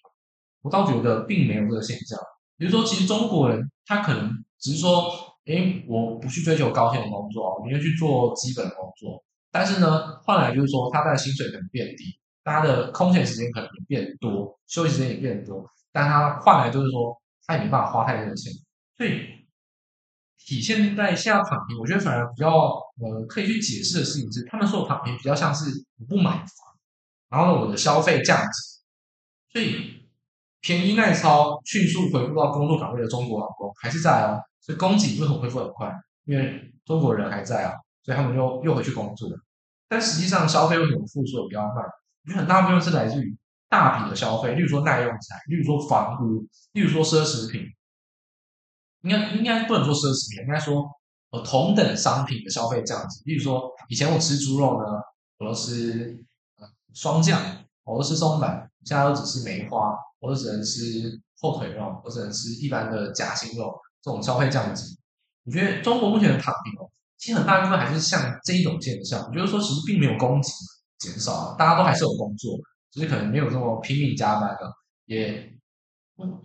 [0.63, 2.19] 我倒觉得并没有这个现象。
[2.57, 5.09] 比如说，其实中国人他可能只是说，
[5.45, 9.23] 诶，我不去追求高薪的工作，我宁愿去做基本的工作。
[9.53, 12.05] 但是呢，换来就是说，他的薪水可能变低，
[12.43, 15.65] 他的空闲时间可能变多，休息时间也变多。
[15.93, 18.53] 但他换来就是说，他也没办法花太多的钱。
[18.97, 19.21] 所以
[20.37, 26.49] 体现在现在躺平，我觉得反而比较呃可以去解释的事情是，他们说躺平比较像是我不买房。
[27.31, 28.70] 然后呢，我的消费降级，
[29.53, 30.07] 所以
[30.61, 35.93] 便宜耐操迅速回复到工作岗位的中国劳工还是在哦，所以供给为什么恢复很快？
[36.25, 39.29] 因为中国人还在啊，所以他们就又回去工作。
[39.89, 41.85] 但实际上消费为什么复苏的比较慢？
[42.27, 43.37] 因为很大部分是来自于
[43.69, 47.63] 大笔的消费，例如说耐用材，例如说房屋，例如说奢侈品。
[49.03, 50.85] 应该应该不能说奢侈品，应该说
[51.31, 53.23] 呃同等商品的消费这样子。
[53.25, 54.87] 例如说，以前我吃猪肉呢，
[55.39, 56.23] 我都吃
[56.59, 57.41] 呃霜降，
[57.85, 60.79] 我都吃松板，现在都只吃梅花，我都只能吃
[61.41, 64.99] 后腿肉，我只能吃一般的夹心肉，这种消费降级。
[65.45, 70.49] 我觉得中国目前的躺平哦，其实很大部分还是像这一种现象，就是说其实并没有供给
[70.99, 72.59] 减少，大家都还是有工作，
[72.91, 74.73] 只是可能没有这么拼命加班了，
[75.07, 75.51] 也。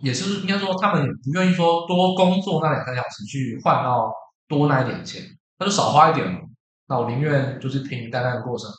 [0.00, 4.10] 也是应该说，他们也不愿意说多工作那两三小时去换到
[4.48, 5.22] 多那一点钱，
[5.58, 6.40] 那就少花一点嘛。
[6.86, 8.70] 那我宁愿就是平平淡淡的过程。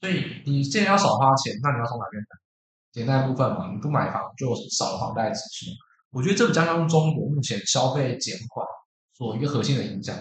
[0.00, 2.26] 所以你既然要少花钱，那你要从哪边来？
[2.92, 5.70] 简单部分嘛，你不买房就少了房贷支出。
[6.10, 8.66] 我觉得这比较像中国目前消费减缓
[9.16, 10.16] 所一个核心的影响。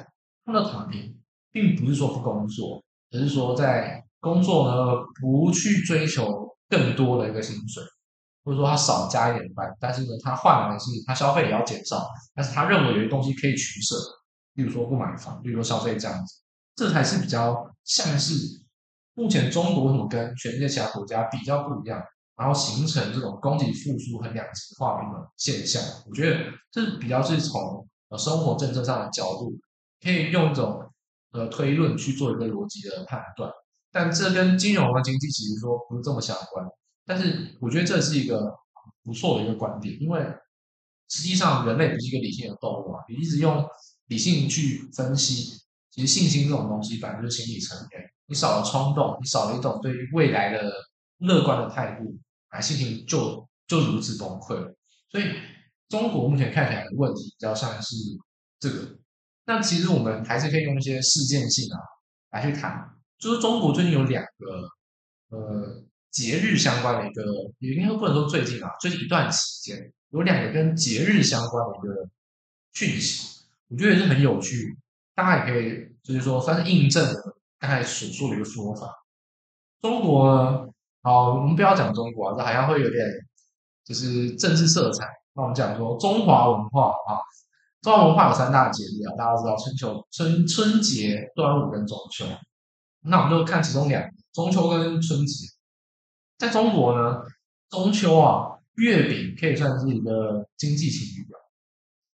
[0.46, 1.18] 他们的躺平，
[1.52, 7.84] 并不是说不工作，而是说在工作呢不去追求更多的一个薪水。
[8.46, 13.96] 或者说他少加一点班，但是呢，他换来的是他消费也要减少，但是他认为有些东西可以取舍，
[14.54, 16.42] 例如说不买房，例如说消费这样子，
[16.76, 18.34] 这才是比较像是
[19.14, 22.02] 目前中国为什么跟全世界其他国家比较不一样，
[22.40, 25.84] 然后形成这种供给复苏很两极化的一种现象。
[26.08, 26.40] 我觉得
[26.72, 29.52] 这比较是从呃生活政策上的角度，
[30.02, 30.90] 可以用一种
[31.34, 33.52] 呃推论去做一个逻辑的判断，
[33.92, 36.66] 但这跟金融和经济其实说不是这么相关。
[37.06, 38.56] 但是我觉得这是一个
[39.04, 40.26] 不错的一个观点，因为
[41.10, 43.68] 实际上人类不是一个理性的动物啊，你一直用
[44.08, 45.60] 理性去分析，
[45.92, 50.72] 其实信心这种东西本来就是心理层面，你少了冲动，你少了一种对于未来的
[51.18, 52.18] 乐观的态度，
[52.50, 54.76] 啊，心情就就如此崩溃了。
[55.10, 55.26] 所以
[55.88, 57.96] 中国目前看起来的问题比较像是
[58.60, 59.00] 这个，
[59.46, 61.80] 但其实我们还是可以用一些事件性啊
[62.32, 64.70] 来去谈，就是中国最近有两个
[65.30, 65.84] 呃。
[66.12, 67.22] 节日相关的一个，
[67.60, 72.10] 也应该不能说最近啊，最近一段期间有两个跟节日相关的一个
[72.74, 74.76] 讯息，我觉得也是很有趣，
[75.14, 78.92] 大家也可以就是说算是印证了刚才所说的一个说法。
[79.82, 80.69] 中国，
[81.02, 83.06] 好，我们不要讲中国啊，这好像会有点
[83.86, 85.06] 就是政治色彩。
[85.34, 87.16] 那我们讲说中华文化啊，
[87.82, 92.26] 中华文化有三大节日啊，大家知道春秋、春春节、端午跟中秋。
[93.02, 95.48] 那我们就看其中两个，中秋跟春节。
[96.38, 97.22] 在中国呢，
[97.70, 101.38] 中秋啊，月饼可以算是一个经济情绪表。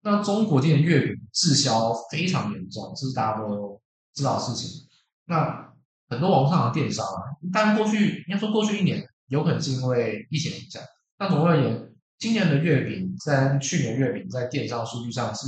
[0.02, 3.82] 那中国今年月饼滞销非常严重，这是大家都
[4.14, 4.88] 知道的事情。
[5.26, 5.69] 那
[6.10, 7.22] 很多网络上的电商啊，
[7.54, 10.82] 但过去应该说过去一年，有可能是因为疫情影响。
[11.18, 15.46] 但总而言，今年的月饼跟去年月饼在电商数据上是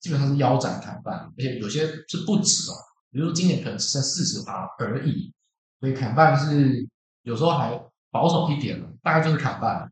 [0.00, 2.74] 基本上是腰斩砍半，而且有些是不止哦。
[3.10, 5.32] 比如说今年可能只剩四十趴而已，
[5.80, 6.86] 所以砍半是
[7.22, 7.80] 有时候还。
[8.12, 9.88] 保守一点了，大概就是砍半。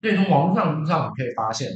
[0.00, 1.68] 所以从网络上上你可以发现，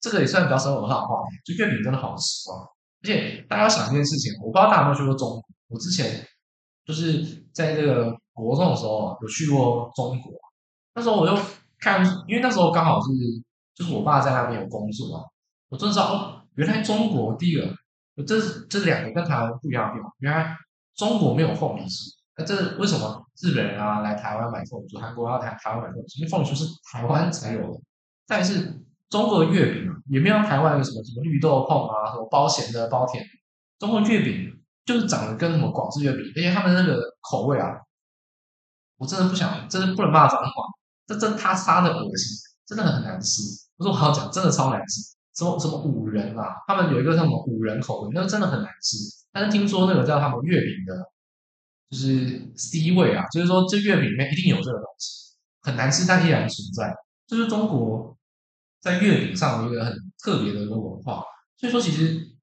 [0.00, 1.52] 这个也算比较生活化的话题。
[1.52, 2.62] 就月饼真的好吃啊！
[3.02, 5.42] 而且大家想一件事情，我不知道大家有没有去过中。
[5.66, 6.24] 我之前
[6.84, 10.32] 就是在这个国中的时候有去过中国。
[10.94, 11.36] 那时候我就
[11.78, 13.08] 看，因为那时候刚好是
[13.74, 15.22] 就是我爸在那边有工作啊，
[15.68, 17.74] 我就知道哦，原来中国第一个，
[18.24, 20.56] 这这两个跟台湾不一样的地方，原来
[20.94, 22.14] 中国没有凤梨酥。
[22.36, 26.18] 那这为什么日本人啊来台湾买凤梨酥，韩国要来台湾买凤梨酥？
[26.18, 27.80] 因为凤梨酥是台湾才有的。
[28.26, 33.28] 但是中国的月饼啊，也没有台湾有什么什么绿豆椪啊，什么包咸的包甜的。
[33.78, 34.53] 中国月饼
[34.84, 37.76] 就是长得跟什么广式月饼，而且他们那个口味啊，
[38.96, 40.50] 我真的不想，真的不能骂脏话，
[41.06, 43.42] 这真他杀的恶心，真的很难吃。
[43.76, 45.00] 不是我好讲，真的超难吃。
[45.34, 48.96] 什么什么五仁啊，他们有一个什么五仁口味，那个真的很难吃。
[49.32, 51.10] 但是听说那个叫他们月饼的。
[51.90, 56.92] 就是 C 位啊，就是说这月饼里面一定有这个东西，很难吃但依然存在。
[57.28, 58.16] 这是中国
[58.80, 61.22] 在月饼上的一个很特别的一个文化。
[61.56, 62.33] 所以说，其实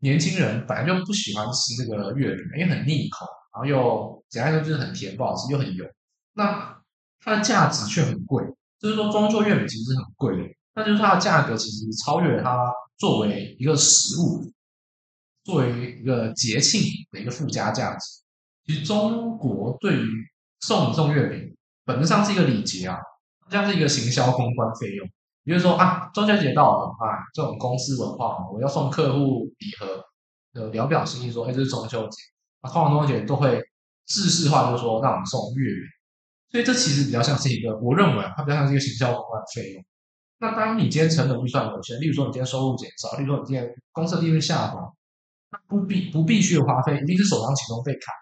[0.00, 5.84] 年轻人本来就不喜欢吃这个月饼，因为很腻口，然后又简单说就是很甜不好吃，又很油。
[6.34, 6.76] 那
[7.20, 8.42] 它的价值却很贵，
[8.78, 14.50] 就是说中秋月饼其实是很贵的，那就是它的价格其实超越它作为一个食物，
[15.44, 18.22] 作为一个节庆的一个附加价值。
[18.64, 20.06] 其实中国对于
[20.60, 22.96] 送送月饼，本质上是一个礼节啊，
[23.50, 25.06] 像是一个行销公关费用。
[25.44, 30.04] 比如说啊，中秋节到了啊，这种公司文化，我要送客户礼盒，
[30.54, 32.16] 呃，聊表心意说，哎，这是中秋节
[32.60, 33.60] 啊，通常中秋节都会
[34.06, 35.82] 制式化，就是说让我们送月饼。
[36.50, 39.84] 所以这其实比较像是一个，我认为它比较像是一个行销公关费用。
[40.38, 44.80] 那当你今天成本预算有限，例如说你今天收入减少，例如说你今天公司利润下滑，
[45.50, 48.12] 那不必不必须花费，一定是首当其冲被砍。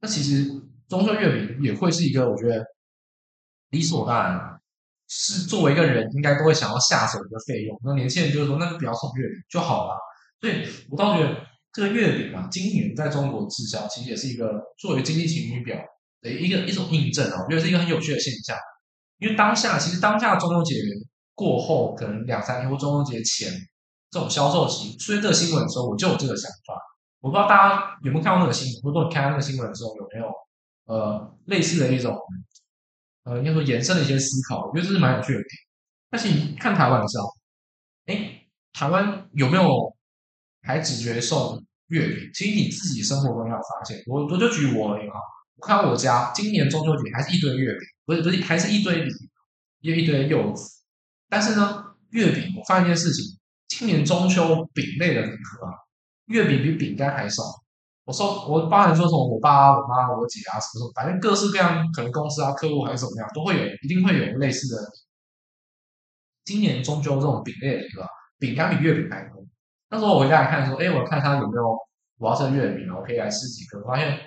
[0.00, 0.44] 那其实
[0.88, 2.64] 中秋月饼也会是一个，我觉得
[3.70, 4.59] 理所当然，
[5.12, 7.76] 是作为一个人应该都会想要下手的一个费用。
[7.84, 9.96] 那年轻人就是说，那就不要送月饼就好了。
[10.40, 11.36] 所以我倒觉得
[11.72, 15.76] 这个月饼啊，今年在中国滞销，其实也是一个作为经济晴雨表
[16.22, 17.42] 的一个一种印证啊。
[17.42, 18.56] 我觉得是一个很有趣的现象，
[19.18, 20.76] 因为当下其实当下中秋节
[21.34, 23.52] 过后，可能两三天或中秋节前
[24.12, 26.74] 这种销售期出现这个新闻的时候，我就有这个想法。
[27.20, 30.26] 我不知道大家有没有看到那个新闻，或者你看到那个新闻的时候有没有
[30.86, 32.16] 呃类似的一种
[33.30, 35.48] 呃应该说延伸的一些思考，我觉得这是蛮有趣的点。
[36.10, 37.32] 但是你看台湾的时候，
[38.06, 39.64] 哎，台湾有没有
[40.62, 42.28] 还只觉得送月饼？
[42.34, 45.14] 其实你自己生活中要发现，我我就举我而已啊，
[45.54, 49.12] 我看我家今年中秋节还是一堆月饼，不是不是还是一堆礼，
[49.82, 50.82] 又一堆柚子。
[51.28, 53.38] 但是呢，月饼我发现一件事情，
[53.68, 55.72] 今年中秋饼类的礼盒啊。
[56.26, 57.42] 月饼比饼干还少，
[58.04, 64.82] 我说我包含说什么我爸、我妈、我姐啊什么什么，反正各式各样，可能公司啊、客户还是怎么样，都会有，一定会有类似的。
[66.44, 68.04] 今年中秋这种饼类的一个
[68.38, 69.44] 饼干比月饼还多。
[69.90, 71.78] 那时候我回家来看说，哎，我看他有没有
[72.18, 73.80] 我要吃月饼，我可以来吃几颗。
[73.84, 74.18] 发现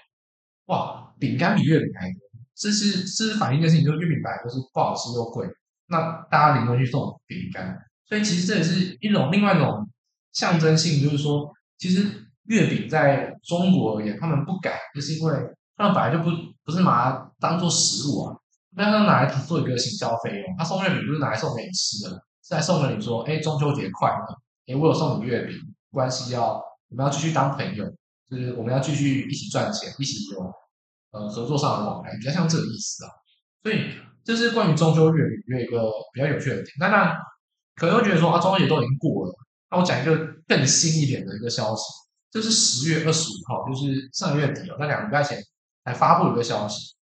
[0.68, 2.20] 哇，饼干比月饼还多，
[2.56, 5.48] 这是这是反映一件事情，就是月饼本来就是不好吃又贵，
[5.88, 9.90] 那大家宁愿去送饼干，所以其实这也是一种另外一种
[10.32, 11.52] 象征性，就是说。
[11.76, 15.34] 其实月饼在中国而言，他们不敢，就是因为
[15.76, 16.30] 他们本来就不
[16.64, 18.36] 不是拿它当做食物啊，
[18.76, 20.56] 那他拿来做一个行销费用。
[20.58, 24.26] 他送月饼不是拿来送给你吃的，是来送给你说，哎，中秋节快乐，
[24.68, 25.56] 哎，我有送你月饼，
[25.92, 27.86] 关系要我们要继续当朋友，
[28.30, 30.40] 就是我们要继续一起赚钱，一起有
[31.12, 33.12] 呃合作上的往来，比较像这个意思啊。
[33.64, 33.92] 所以
[34.24, 36.68] 这是关于中秋月饼有一个比较有趣的点。
[36.80, 37.18] 那那
[37.76, 39.34] 可能会觉得说啊，中秋节都已经过了。
[39.72, 40.16] 那我讲一个
[40.48, 41.84] 更新一点的一个消息，
[42.34, 45.38] 这是十月二十五号，就是上个月底哦，那两个礼拜前
[45.86, 46.96] 才发布了一个消息，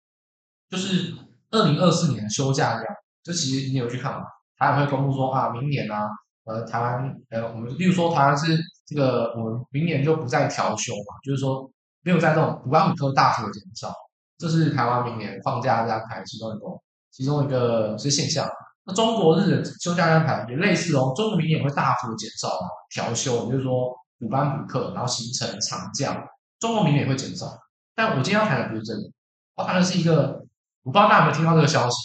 [0.68, 1.14] 就是
[1.52, 2.84] 二零二四年休假量。
[3.22, 4.26] 这其实你有去看吗？
[4.58, 6.08] 台湾会公布说啊，明年啊，
[6.44, 11.70] 呃，台湾呃，我们例如说台湾是这个，我们明年就不再调休嘛，就是说
[12.02, 13.94] 没有在这种五万五科大幅的减少，
[14.36, 16.66] 这是台湾明年放假的安排其中一个
[17.12, 18.50] 其中一个是现象。
[18.84, 26.24] 那中国日的休假安排也类似哦，中国明年也会大幅的减少调休，也就是说补班补课，然后行程长假，
[26.60, 27.58] 中国明年也会减少。
[27.96, 29.10] 但我今天要谈的不是这个，
[29.56, 30.46] 我谈的是一个，
[30.82, 31.96] 我不知道大家有没有听到这个消息，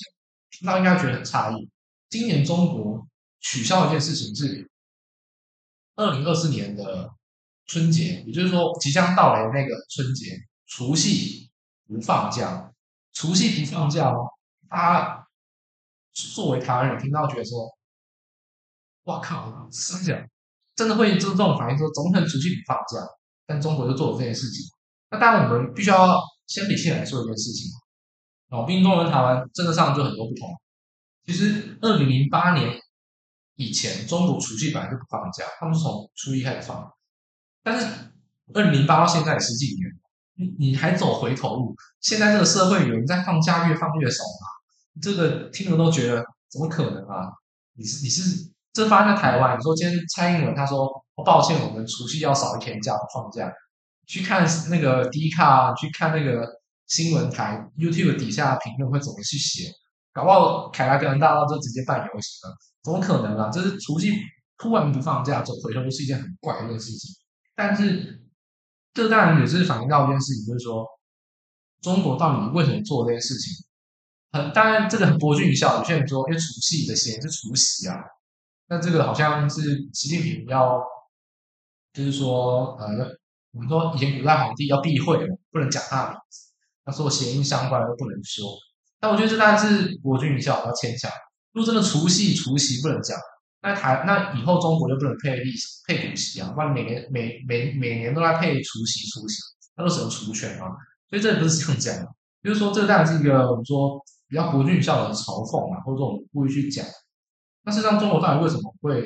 [0.49, 1.69] 听到应该觉得很诧异。
[2.09, 3.05] 今年中国
[3.39, 4.67] 取消一件事情是，
[5.95, 7.13] 二零二四年的
[7.67, 11.51] 春节，也就是说即将到来的那个春节，除夕
[11.87, 12.71] 不放假，
[13.13, 14.27] 除夕不放假哦，
[14.67, 15.21] 他。
[16.33, 17.77] 作为台湾人，听到觉得说
[19.03, 20.29] ：“哇靠，真的
[20.75, 22.99] 真的会做这种反应，说总统出去不放假，
[23.47, 24.65] 但中国就做了这件事情。
[25.09, 27.69] 那当然，我们必须要先理性来说一件事情
[28.49, 30.49] 哦，毕竟中国台湾政策上就很多不同。
[31.25, 32.77] 其实，二零零八年
[33.55, 36.91] 以前，中国除夕本来就不放假，他们是从初一开始放。
[37.63, 37.87] 但是，
[38.53, 39.89] 二零零八到现在十几年，
[40.35, 41.75] 你你还走回头路？
[42.01, 45.01] 现在这个社会有人在放假，越放越少嘛？
[45.01, 47.31] 这个听了都觉得怎么可能啊？
[47.77, 49.57] 你是你是这发生在台湾？
[49.57, 50.85] 你说今天蔡英文他说：“，
[51.25, 53.49] 抱歉，我们除夕要少一天假放假。”
[54.05, 56.45] 去看那个 D 卡，去看那个
[56.85, 59.71] 新闻台 YouTube 底下评论会怎么去写？
[60.11, 62.57] 搞不好凯达格兰大道就直接办游行了？
[62.83, 63.49] 怎么可能啊？
[63.49, 64.11] 这是除夕
[64.57, 67.15] 突然不放假，走回头是一件很怪的事情。
[67.55, 68.21] 但是
[68.93, 70.85] 这当然也是反映到一件事情，就是说
[71.81, 73.53] 中国到底为什么做这件事情？
[74.33, 75.79] 很当然，这个很博君一笑。
[75.79, 77.95] 有些人说，因为除夕的谐音是除夕啊，
[78.67, 79.61] 那这个好像是
[79.93, 80.81] 习近平要，
[81.93, 82.87] 就是说，呃，
[83.51, 85.17] 我们说以前古代皇帝要避讳，
[85.51, 86.51] 不能讲他的名字，
[86.83, 88.49] 他说谐音相关都不能说。
[88.99, 91.11] 但我觉得这当然是国君一笑，要牵强。
[91.53, 93.17] 如果真的除夕除夕不能讲，
[93.61, 99.39] 那台那以后中国就不能配历史配股息啊，不然每年每每每年都在配除夕除夕，
[99.77, 100.69] 那都是什么除权啊？
[101.09, 102.11] 所以这不是这样讲的，
[102.43, 104.03] 就是说这当然是一个我们说。
[104.27, 106.83] 比较国君一笑的嘲讽啊，或者说我们故意去讲，
[107.65, 109.03] 那事实上中国到底为什么会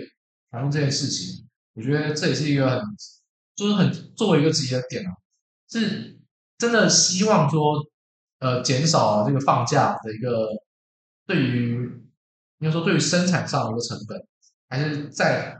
[0.51, 1.47] 发生这件事情？
[1.73, 2.81] 我觉得这也是一个很，
[3.55, 5.11] 就是很作为一个自己的点啊，
[5.69, 6.19] 是
[6.57, 7.75] 真的希望说，
[8.39, 10.49] 呃，减少这个放假的一个
[11.25, 11.83] 对于
[12.59, 14.21] 应该说对于生产上的一个成本，
[14.67, 15.57] 还是在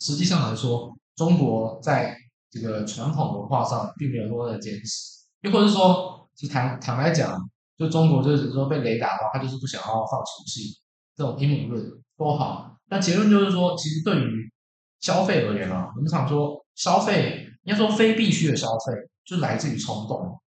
[0.00, 2.16] 实际上来说，中国在
[2.50, 7.38] 这个传统文化上并没有多的坚持，又或者是说，其实坦坦白讲。
[7.80, 10.78] 就中国就是说被雷打的话，他就是不想要放除夕，
[11.20, 11.84] 这种阴谋论
[12.16, 12.74] 都好。
[12.86, 14.50] 那结论就是说，其实对于
[15.00, 18.94] 消费而言啊，我们常说消费应该说非必须的消费
[19.26, 20.40] 就来自于冲动。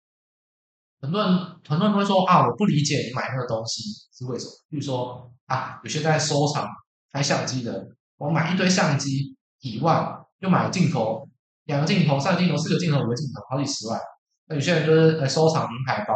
[1.02, 4.52] 很多人很多人都会说啊，我不理解你买那个东西是为什么。
[4.70, 6.66] 比如说啊，有些在收藏
[7.12, 11.28] 拍相机的，我买一堆相机，一万又买了镜头，
[11.66, 14.00] 两个镜头、三个镜头、四个镜头、五个镜头，好几十万。
[14.46, 16.16] 那有些人就是来收藏名牌包，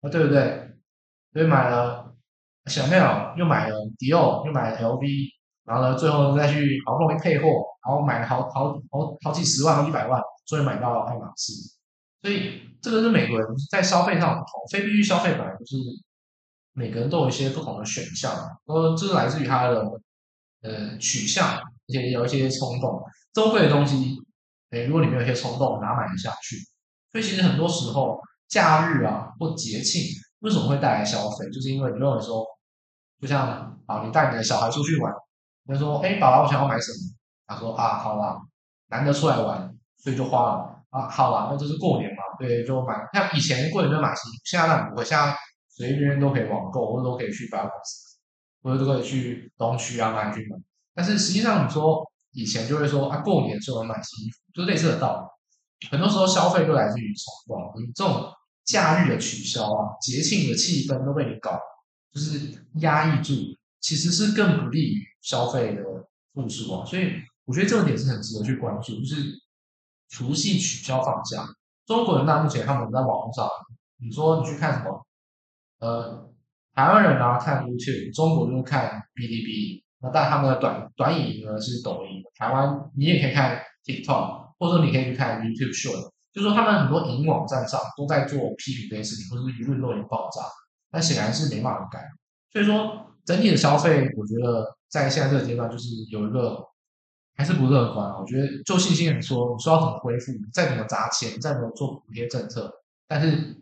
[0.00, 0.72] 啊，对不对？
[1.32, 2.11] 所以买了
[2.66, 5.28] Chanel，又买了迪奥，又买了 LV，
[5.64, 7.48] 然后呢，最后再去好不容易配货，
[7.86, 11.52] 然后买了好好好好几十万、好几百万，终于买到了爱马仕。
[12.22, 15.76] 所以这个是美国人在消费上不同，非必须消费本来就是
[16.72, 18.32] 每个人都有一些不同的选项，
[18.66, 19.84] 呃，这是来自于他的
[20.62, 23.02] 呃取向，而且有一些冲动。
[23.32, 24.18] 珍贵的东西，
[24.70, 26.56] 诶，如果你没有一些冲动，哪买得下去？
[27.10, 30.02] 所以其实很多时候假日啊或节庆
[30.40, 32.44] 为什么会带来消费，就是因为你认为说，
[33.22, 35.12] 就像啊，你带你的小孩出去玩，
[35.68, 37.14] 你说，哎，爸爸，我想要买什么？
[37.46, 38.36] 他说啊，好啦，
[38.88, 40.82] 难得出来玩，所以就花了。
[40.90, 42.96] 啊，好了，那就是过年嘛，对，就买。
[43.12, 45.34] 像以前过年就买新衣服，现在那不会，现在
[45.68, 48.18] 随随便便都可以网购，或者都可以去百货公司，
[48.62, 50.56] 或者都可以去东区啊南区买。
[50.94, 52.02] 但是实际上，你说
[52.32, 55.20] 以前就会说啊，过年就能买新衣服，就类似的道
[55.80, 55.88] 理。
[55.88, 58.30] 很多时候消费都来自于冲动，你这种
[58.64, 61.58] 假日的取消啊，节庆的气氛都被你搞，
[62.12, 63.32] 就是压抑住，
[63.80, 65.82] 其实是更不利于消费的
[66.34, 66.84] 复苏啊。
[66.84, 67.12] 所以
[67.44, 69.40] 我觉得这个点是很值得去关注，就是。
[70.14, 71.42] 除夕取消放假，
[71.86, 73.48] 中国人那目前他们在网络上，
[73.96, 75.06] 你说你去看什么？
[75.78, 76.28] 呃，
[76.74, 79.84] 台湾人啊看 YouTube，中国就是看哔哩哔哩。
[80.02, 82.22] 那但他们的短短影呢是抖音。
[82.36, 86.10] 台湾你也可以看 TikTok，或者说你可以去看 YouTube Short。
[86.34, 90.42] 就是说他们很多影网站上都在做批评这件事情，或者是舆论都已经爆炸，
[90.92, 92.08] 但显然是没办法改。
[92.52, 96.68] 所以说整体的消费，我觉得在现在这个阶段就是有一个。
[97.34, 98.10] 还是不乐观！
[98.10, 102.70] 我觉得就信心来说，你说要怎么恢复，再怎么砸钱，再怎么做补贴政策，
[103.08, 103.56] 但是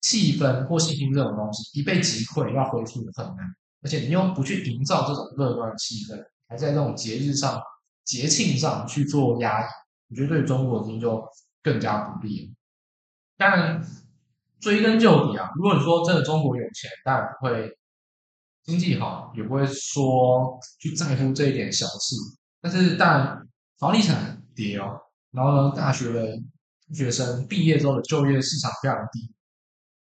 [0.00, 3.38] 气氛或信心这种东西一被击溃，要恢复很难。
[3.82, 7.60] 而且你又不去营造这种乐观的气氛，还在这种节日上、
[8.04, 9.66] 节庆上去做压抑，
[10.10, 11.28] 我觉得对中国经济就
[11.64, 12.54] 更加不利。
[13.36, 13.84] 当然，
[14.60, 17.70] 追根究底啊，如果你说真的中国有钱，但不会
[18.64, 22.16] 经济好，也不会说去在乎这一点小事。
[22.60, 23.46] 但是，但，
[23.78, 24.98] 房地产跌哦，
[25.30, 26.26] 然后呢，大学的
[26.92, 29.32] 学生毕业之后的就业市场非常低，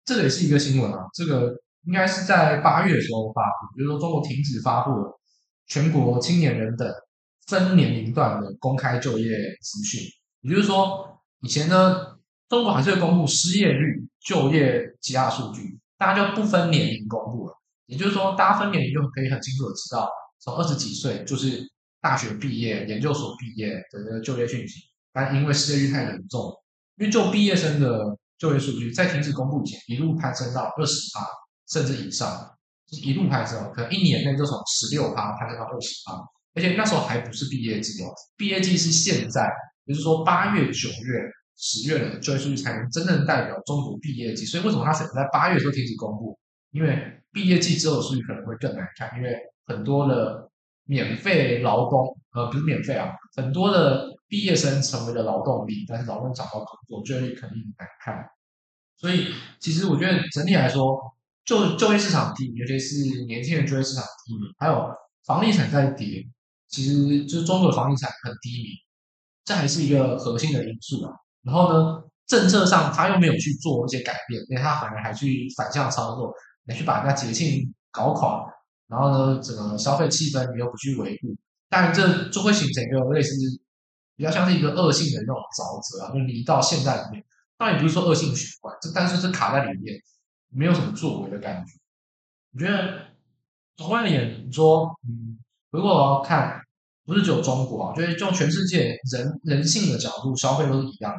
[0.04, 1.04] 这个也是一个新闻啊。
[1.12, 1.52] 这个
[1.84, 5.20] 应该是在八月的时候发布，比如说中国停止发布了
[5.66, 6.94] 全国青年人的
[7.48, 9.26] 分年龄段的公开就业
[9.60, 10.00] 资讯。
[10.42, 12.17] 也就是说，以前呢，
[12.48, 17.54] 中国还是会公布失业率、就业其他数据，大家就不分年龄公布了。
[17.86, 20.08] 也就是说，大家分年龄就可以很清楚的知道，
[20.40, 21.66] 从二十几岁就是。
[22.00, 24.82] 大学毕业、研究所毕业的这个就业讯息，
[25.12, 26.48] 但因为失业率太严重，
[26.96, 31.26] 因为就毕业生的就业数据在停止公布以前，一路攀升到二十趴
[31.68, 32.48] 甚至以上，
[33.02, 36.14] 一路攀升，可能一年内就从十六趴攀升到二十趴，
[36.54, 39.50] 而且那时候还不是毕业季哦，毕业季是现在，
[39.86, 41.20] 也就是说八月、九月、
[41.58, 44.46] 十月的就业数据才能真正代表中国毕业季。
[44.46, 46.38] 所以为什么他选择在八月时候停止公布？
[46.70, 49.36] 因为毕业季之后的数据可能会更难看，因为
[49.66, 50.48] 很多的。
[50.90, 58.26] 免费劳工，呃，不是免费啊，很多的毕业生成为了劳动力，但是劳动找到工作，就业率肯定难看。
[58.96, 59.26] 所以，
[59.60, 60.98] 其实我觉得整体来说，
[61.44, 64.88] 就就业市场低迷，尤其是年轻人就业市场低迷，还有
[65.26, 66.26] 房地产在跌，
[66.68, 68.68] 其实就是中国的房地产很低迷，
[69.44, 71.12] 这还是一个核心的因素啊。
[71.42, 76.32] 然后呢，政策上他又没有去做一些改变，因为他反而还去反向操作，
[76.66, 78.44] 来去把人家节庆搞垮。
[78.86, 81.36] 然后呢，整个消费气氛你又不去维护，
[81.68, 83.34] 当然这就会形成一个类似
[84.16, 87.22] 比较像是一个恶性的那种沼泽啊，就泥到现在里面。
[87.58, 90.00] 当然也不是说恶性循环，这但是是卡在里面，
[90.48, 91.72] 没有什么作为的感觉。
[92.54, 93.08] 我觉得
[93.76, 95.38] 从外面说，嗯，
[95.70, 96.60] 如果看
[97.08, 101.14] 不是只有中国啊，就是就全世界人人性的角度，消费都是一样，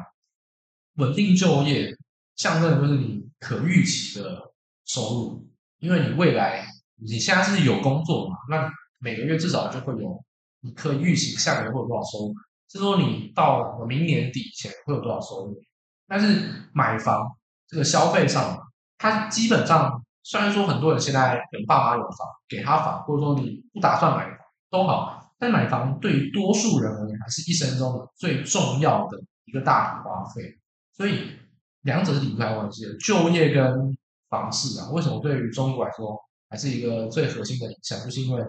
[0.94, 1.90] 稳定就业
[2.36, 4.40] 象征的就是你可预期的
[4.84, 5.48] 收入，
[5.80, 6.64] 因为你未来。
[7.02, 8.36] 你现在是有工作嘛？
[8.50, 10.22] 那每个月至少就会有，
[10.60, 12.34] 你可以预期下个月会有多少收入，
[12.70, 15.58] 是说你到明年底前会有多少收入。
[16.06, 17.34] 但是买房
[17.66, 18.54] 这个消费上，
[18.98, 24.36] 它基本上虽然说很多人现在有爸妈有房，给他房，或者说你不打算买房
[24.68, 30.56] 都好，但买房对于多数人而言，还是一生中最重要的一个大笔花费。
[30.92, 31.32] 所以
[31.80, 36.16] 两者是离不开关系的，就业跟房市啊，为什么对于中国来说？
[36.52, 38.44] 还是一个最核心的影响，就是因为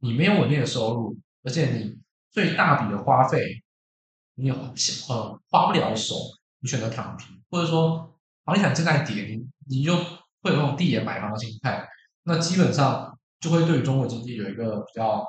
[0.00, 1.96] 你没有稳定的收入，而且你
[2.32, 3.62] 最大笔的花费，
[4.34, 4.54] 你有
[5.08, 6.16] 呃花不了手，
[6.58, 9.94] 你选择躺平，或者说房地产正在跌，你你就
[10.42, 11.88] 会有那种递延买房的心态，
[12.24, 15.24] 那基本上就会对于中国经济有一个比较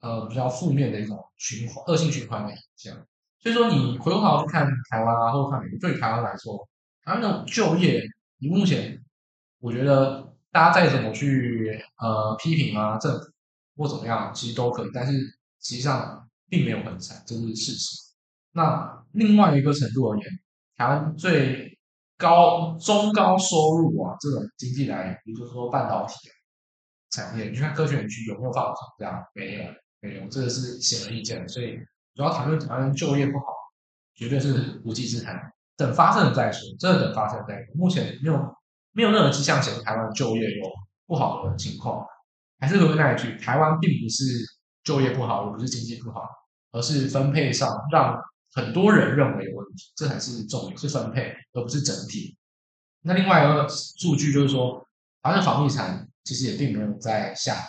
[0.00, 2.94] 呃比较负面的一种循环、恶性循环的影响。
[3.40, 6.68] 所以说，你回过头去看台湾啊，或者看美国，对台湾来说，
[7.04, 8.02] 台湾的就业，
[8.38, 9.00] 你目前
[9.60, 13.26] 我觉得大家再怎么去呃批评啊政府
[13.76, 15.12] 或怎么样，其实都可以，但是
[15.60, 18.12] 实际上并没有很惨，这是事实。
[18.52, 20.26] 那另外一个程度而言，
[20.76, 21.78] 台湾最
[22.16, 26.14] 高中高收入啊这种经济来源，比如说半导体
[27.10, 29.22] 产业，你看科学园区有没有放这样？
[29.34, 29.62] 没有，
[30.00, 31.48] 没有，这个是显而易见的。
[31.48, 31.76] 所以
[32.14, 33.46] 主要谈论台湾就业不好，
[34.14, 35.52] 绝对是无稽之谈。
[35.76, 37.74] 等发生了再说，真的等发生再说。
[37.74, 38.54] 目前没有
[38.92, 40.64] 没有任何迹象显示台湾就业有
[41.06, 42.04] 不好的情况。
[42.58, 44.24] 还是回归那一句，台湾并不是
[44.82, 46.22] 就业不好，也不是经济不好，
[46.72, 48.18] 而是分配上让。
[48.54, 52.36] 很多人认为有问题，这才是重点，是分配，而不是整体。
[53.02, 54.84] 那另外一个数据就是说，
[55.22, 57.62] 好像房地产其实也并没有在下跌。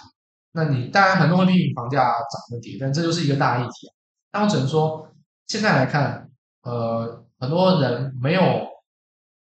[0.52, 3.92] 那你当然很多人会批评房价涨跟跌，但这就是一个大议题啊。
[4.32, 5.12] 但我只能说，
[5.48, 6.30] 现在来看，
[6.62, 8.68] 呃，很多人没有，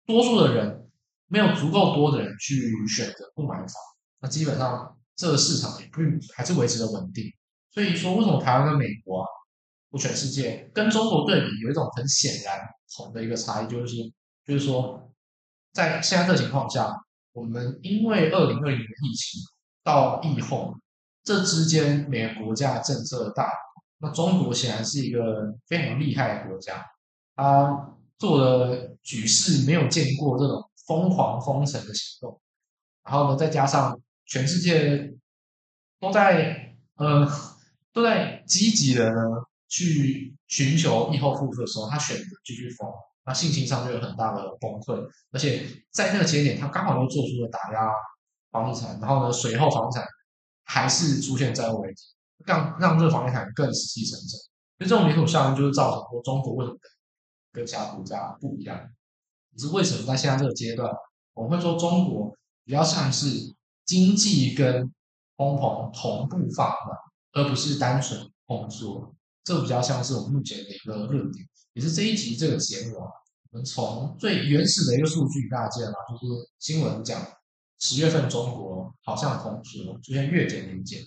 [0.07, 0.89] 多数的人
[1.29, 3.69] 没有足够多的人去选择不买房，
[4.21, 6.01] 那基本上这个市场也不
[6.37, 7.25] 还是维持的稳定。
[7.73, 9.29] 所以说，为什么台湾跟美国啊？
[9.97, 12.59] 全世界跟中国对比，有一种很显然
[12.97, 13.95] 同的一个差异，就是
[14.45, 15.09] 就是说，
[15.73, 16.93] 在现在这情况下，
[17.33, 19.41] 我们因为二零二零年疫情
[19.85, 20.75] 到疫后，
[21.25, 23.51] 这之间每个国家政策的大，
[23.99, 26.85] 那中国显然是一个非常厉害的国家，
[27.35, 32.41] 他做的举世没有见过这种疯狂封城的行动，
[33.03, 35.15] 然后呢，再加上全世界
[35.99, 37.27] 都在呃
[37.93, 39.21] 都在积极的呢。
[39.67, 42.89] 去寻求疫后复苏的时候，他选择继续封，
[43.27, 44.95] 那信心上就有很大的崩溃，
[45.33, 47.91] 而且在那个节点，他刚好又做出了打压
[48.53, 50.05] 房地产，然后呢，随后房产
[50.65, 52.05] 还是出现债务危机，
[52.47, 54.29] 让让这个房地产更死气沉沉。
[54.77, 56.79] 所以这种连锁效应就是造成说中国为什么
[57.53, 58.77] 跟其他国家不一样？
[59.53, 60.91] 也是为什么在现在这个阶段，
[61.35, 62.35] 我们会说中国
[62.65, 63.55] 比较像是
[63.85, 64.93] 经济跟
[65.37, 66.97] 通膨同步放缓，
[67.33, 69.15] 而不是单纯通缩。
[69.45, 73.07] 这比较像是我们目前的一个论点，也是这一集这个节目啊，
[73.51, 75.99] 我们从最原始的一个数据，大家记得吗？
[76.11, 77.21] 就是新闻讲
[77.79, 81.01] 十月份中国好像同缩出现月减年减，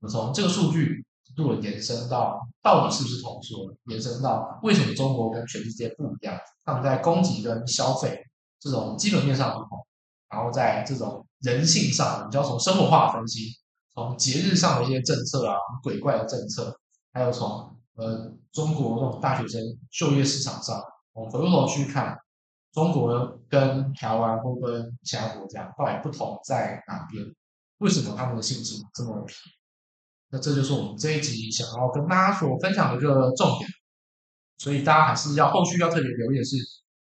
[0.00, 6.38] 我们从这个数据一路延伸到到底是不是通缩，延伸到为什么中国跟全世界不一样？
[6.64, 8.20] 他们在供给跟消费
[8.60, 9.86] 这种基本面上不同，
[10.30, 13.50] 然后在这种人性上，我们就要从生活化分析，
[13.94, 16.78] 从节日上的一些政策啊，鬼怪的政策，
[17.12, 17.74] 还有从。
[17.98, 19.60] 呃，中国这种大学生
[19.90, 20.80] 就业市场上，
[21.12, 22.16] 我们回过头去看，
[22.78, 27.26] 中国跟台湾或跟其他国家到底不同在哪边？
[27.78, 29.34] 为什么他们的性质这么皮？
[30.30, 33.68] 那这就是我们这一集想要跟大家所分享的一个重点。
[34.58, 36.56] 所以大家还是要后续要特别留意的是，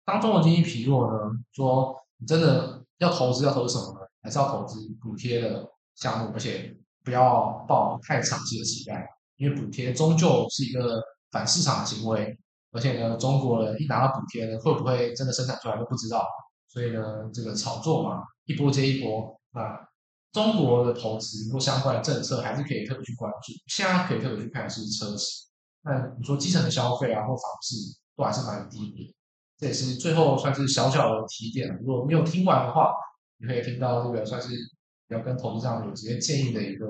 [0.04, 1.18] 当中国经济疲弱呢，
[1.52, 4.00] 说你真的要投资要投资什么呢？
[4.22, 9.08] 还是要投资补贴的项目，而且不要抱太长期的期待。
[9.38, 11.02] 因为补贴终究是一个
[11.32, 12.38] 反市场的行为，
[12.76, 16.28] 而且呢，中国人一拿到补贴呢，会不会真的生产出来都不知道，
[16.68, 17.02] 所以呢，
[17.34, 19.40] 这个炒作嘛，一波接一波。
[19.54, 19.80] 那
[20.34, 23.54] 中国的投资或相关的政策还是可以特别去关注。
[23.68, 25.48] 现在可以特别去看的是车企，
[25.84, 27.76] 那你说基层的消费啊或房市
[28.18, 29.16] 都还是蛮低的，
[29.58, 31.76] 这也是最后算是小小的提点。
[31.82, 32.94] 如果没有听完的话，
[33.38, 34.50] 你可以听到这个算是
[35.08, 36.86] 要跟投资上有直接建议的一个。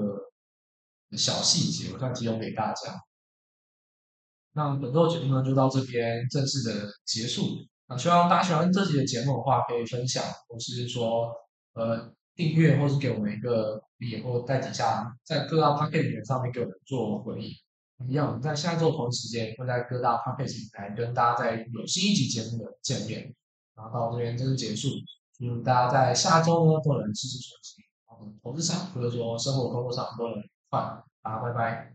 [1.16, 2.92] 小细节，我算提供给大家。
[4.56, 7.44] 那本周的节目呢，就到这边正式的结束。
[7.88, 11.30] 那希望大家喜欢这期的节目的话，可以分享，或是说
[11.74, 17.52] 呃订阅，或是给我们一个礼，或在底下在各大 podcast 上面给我们做回应。
[18.08, 23.36] 一样，我们在下周同一时间会在各大 podcast 平台跟大家在有新一集节目的见面。
[23.76, 24.90] 然后到这边正式结束，
[25.38, 30.42] 祝大家在下周呢都能事事顺心，投资上或者说生活工作上都能。
[30.70, 31.95] 好，拜拜。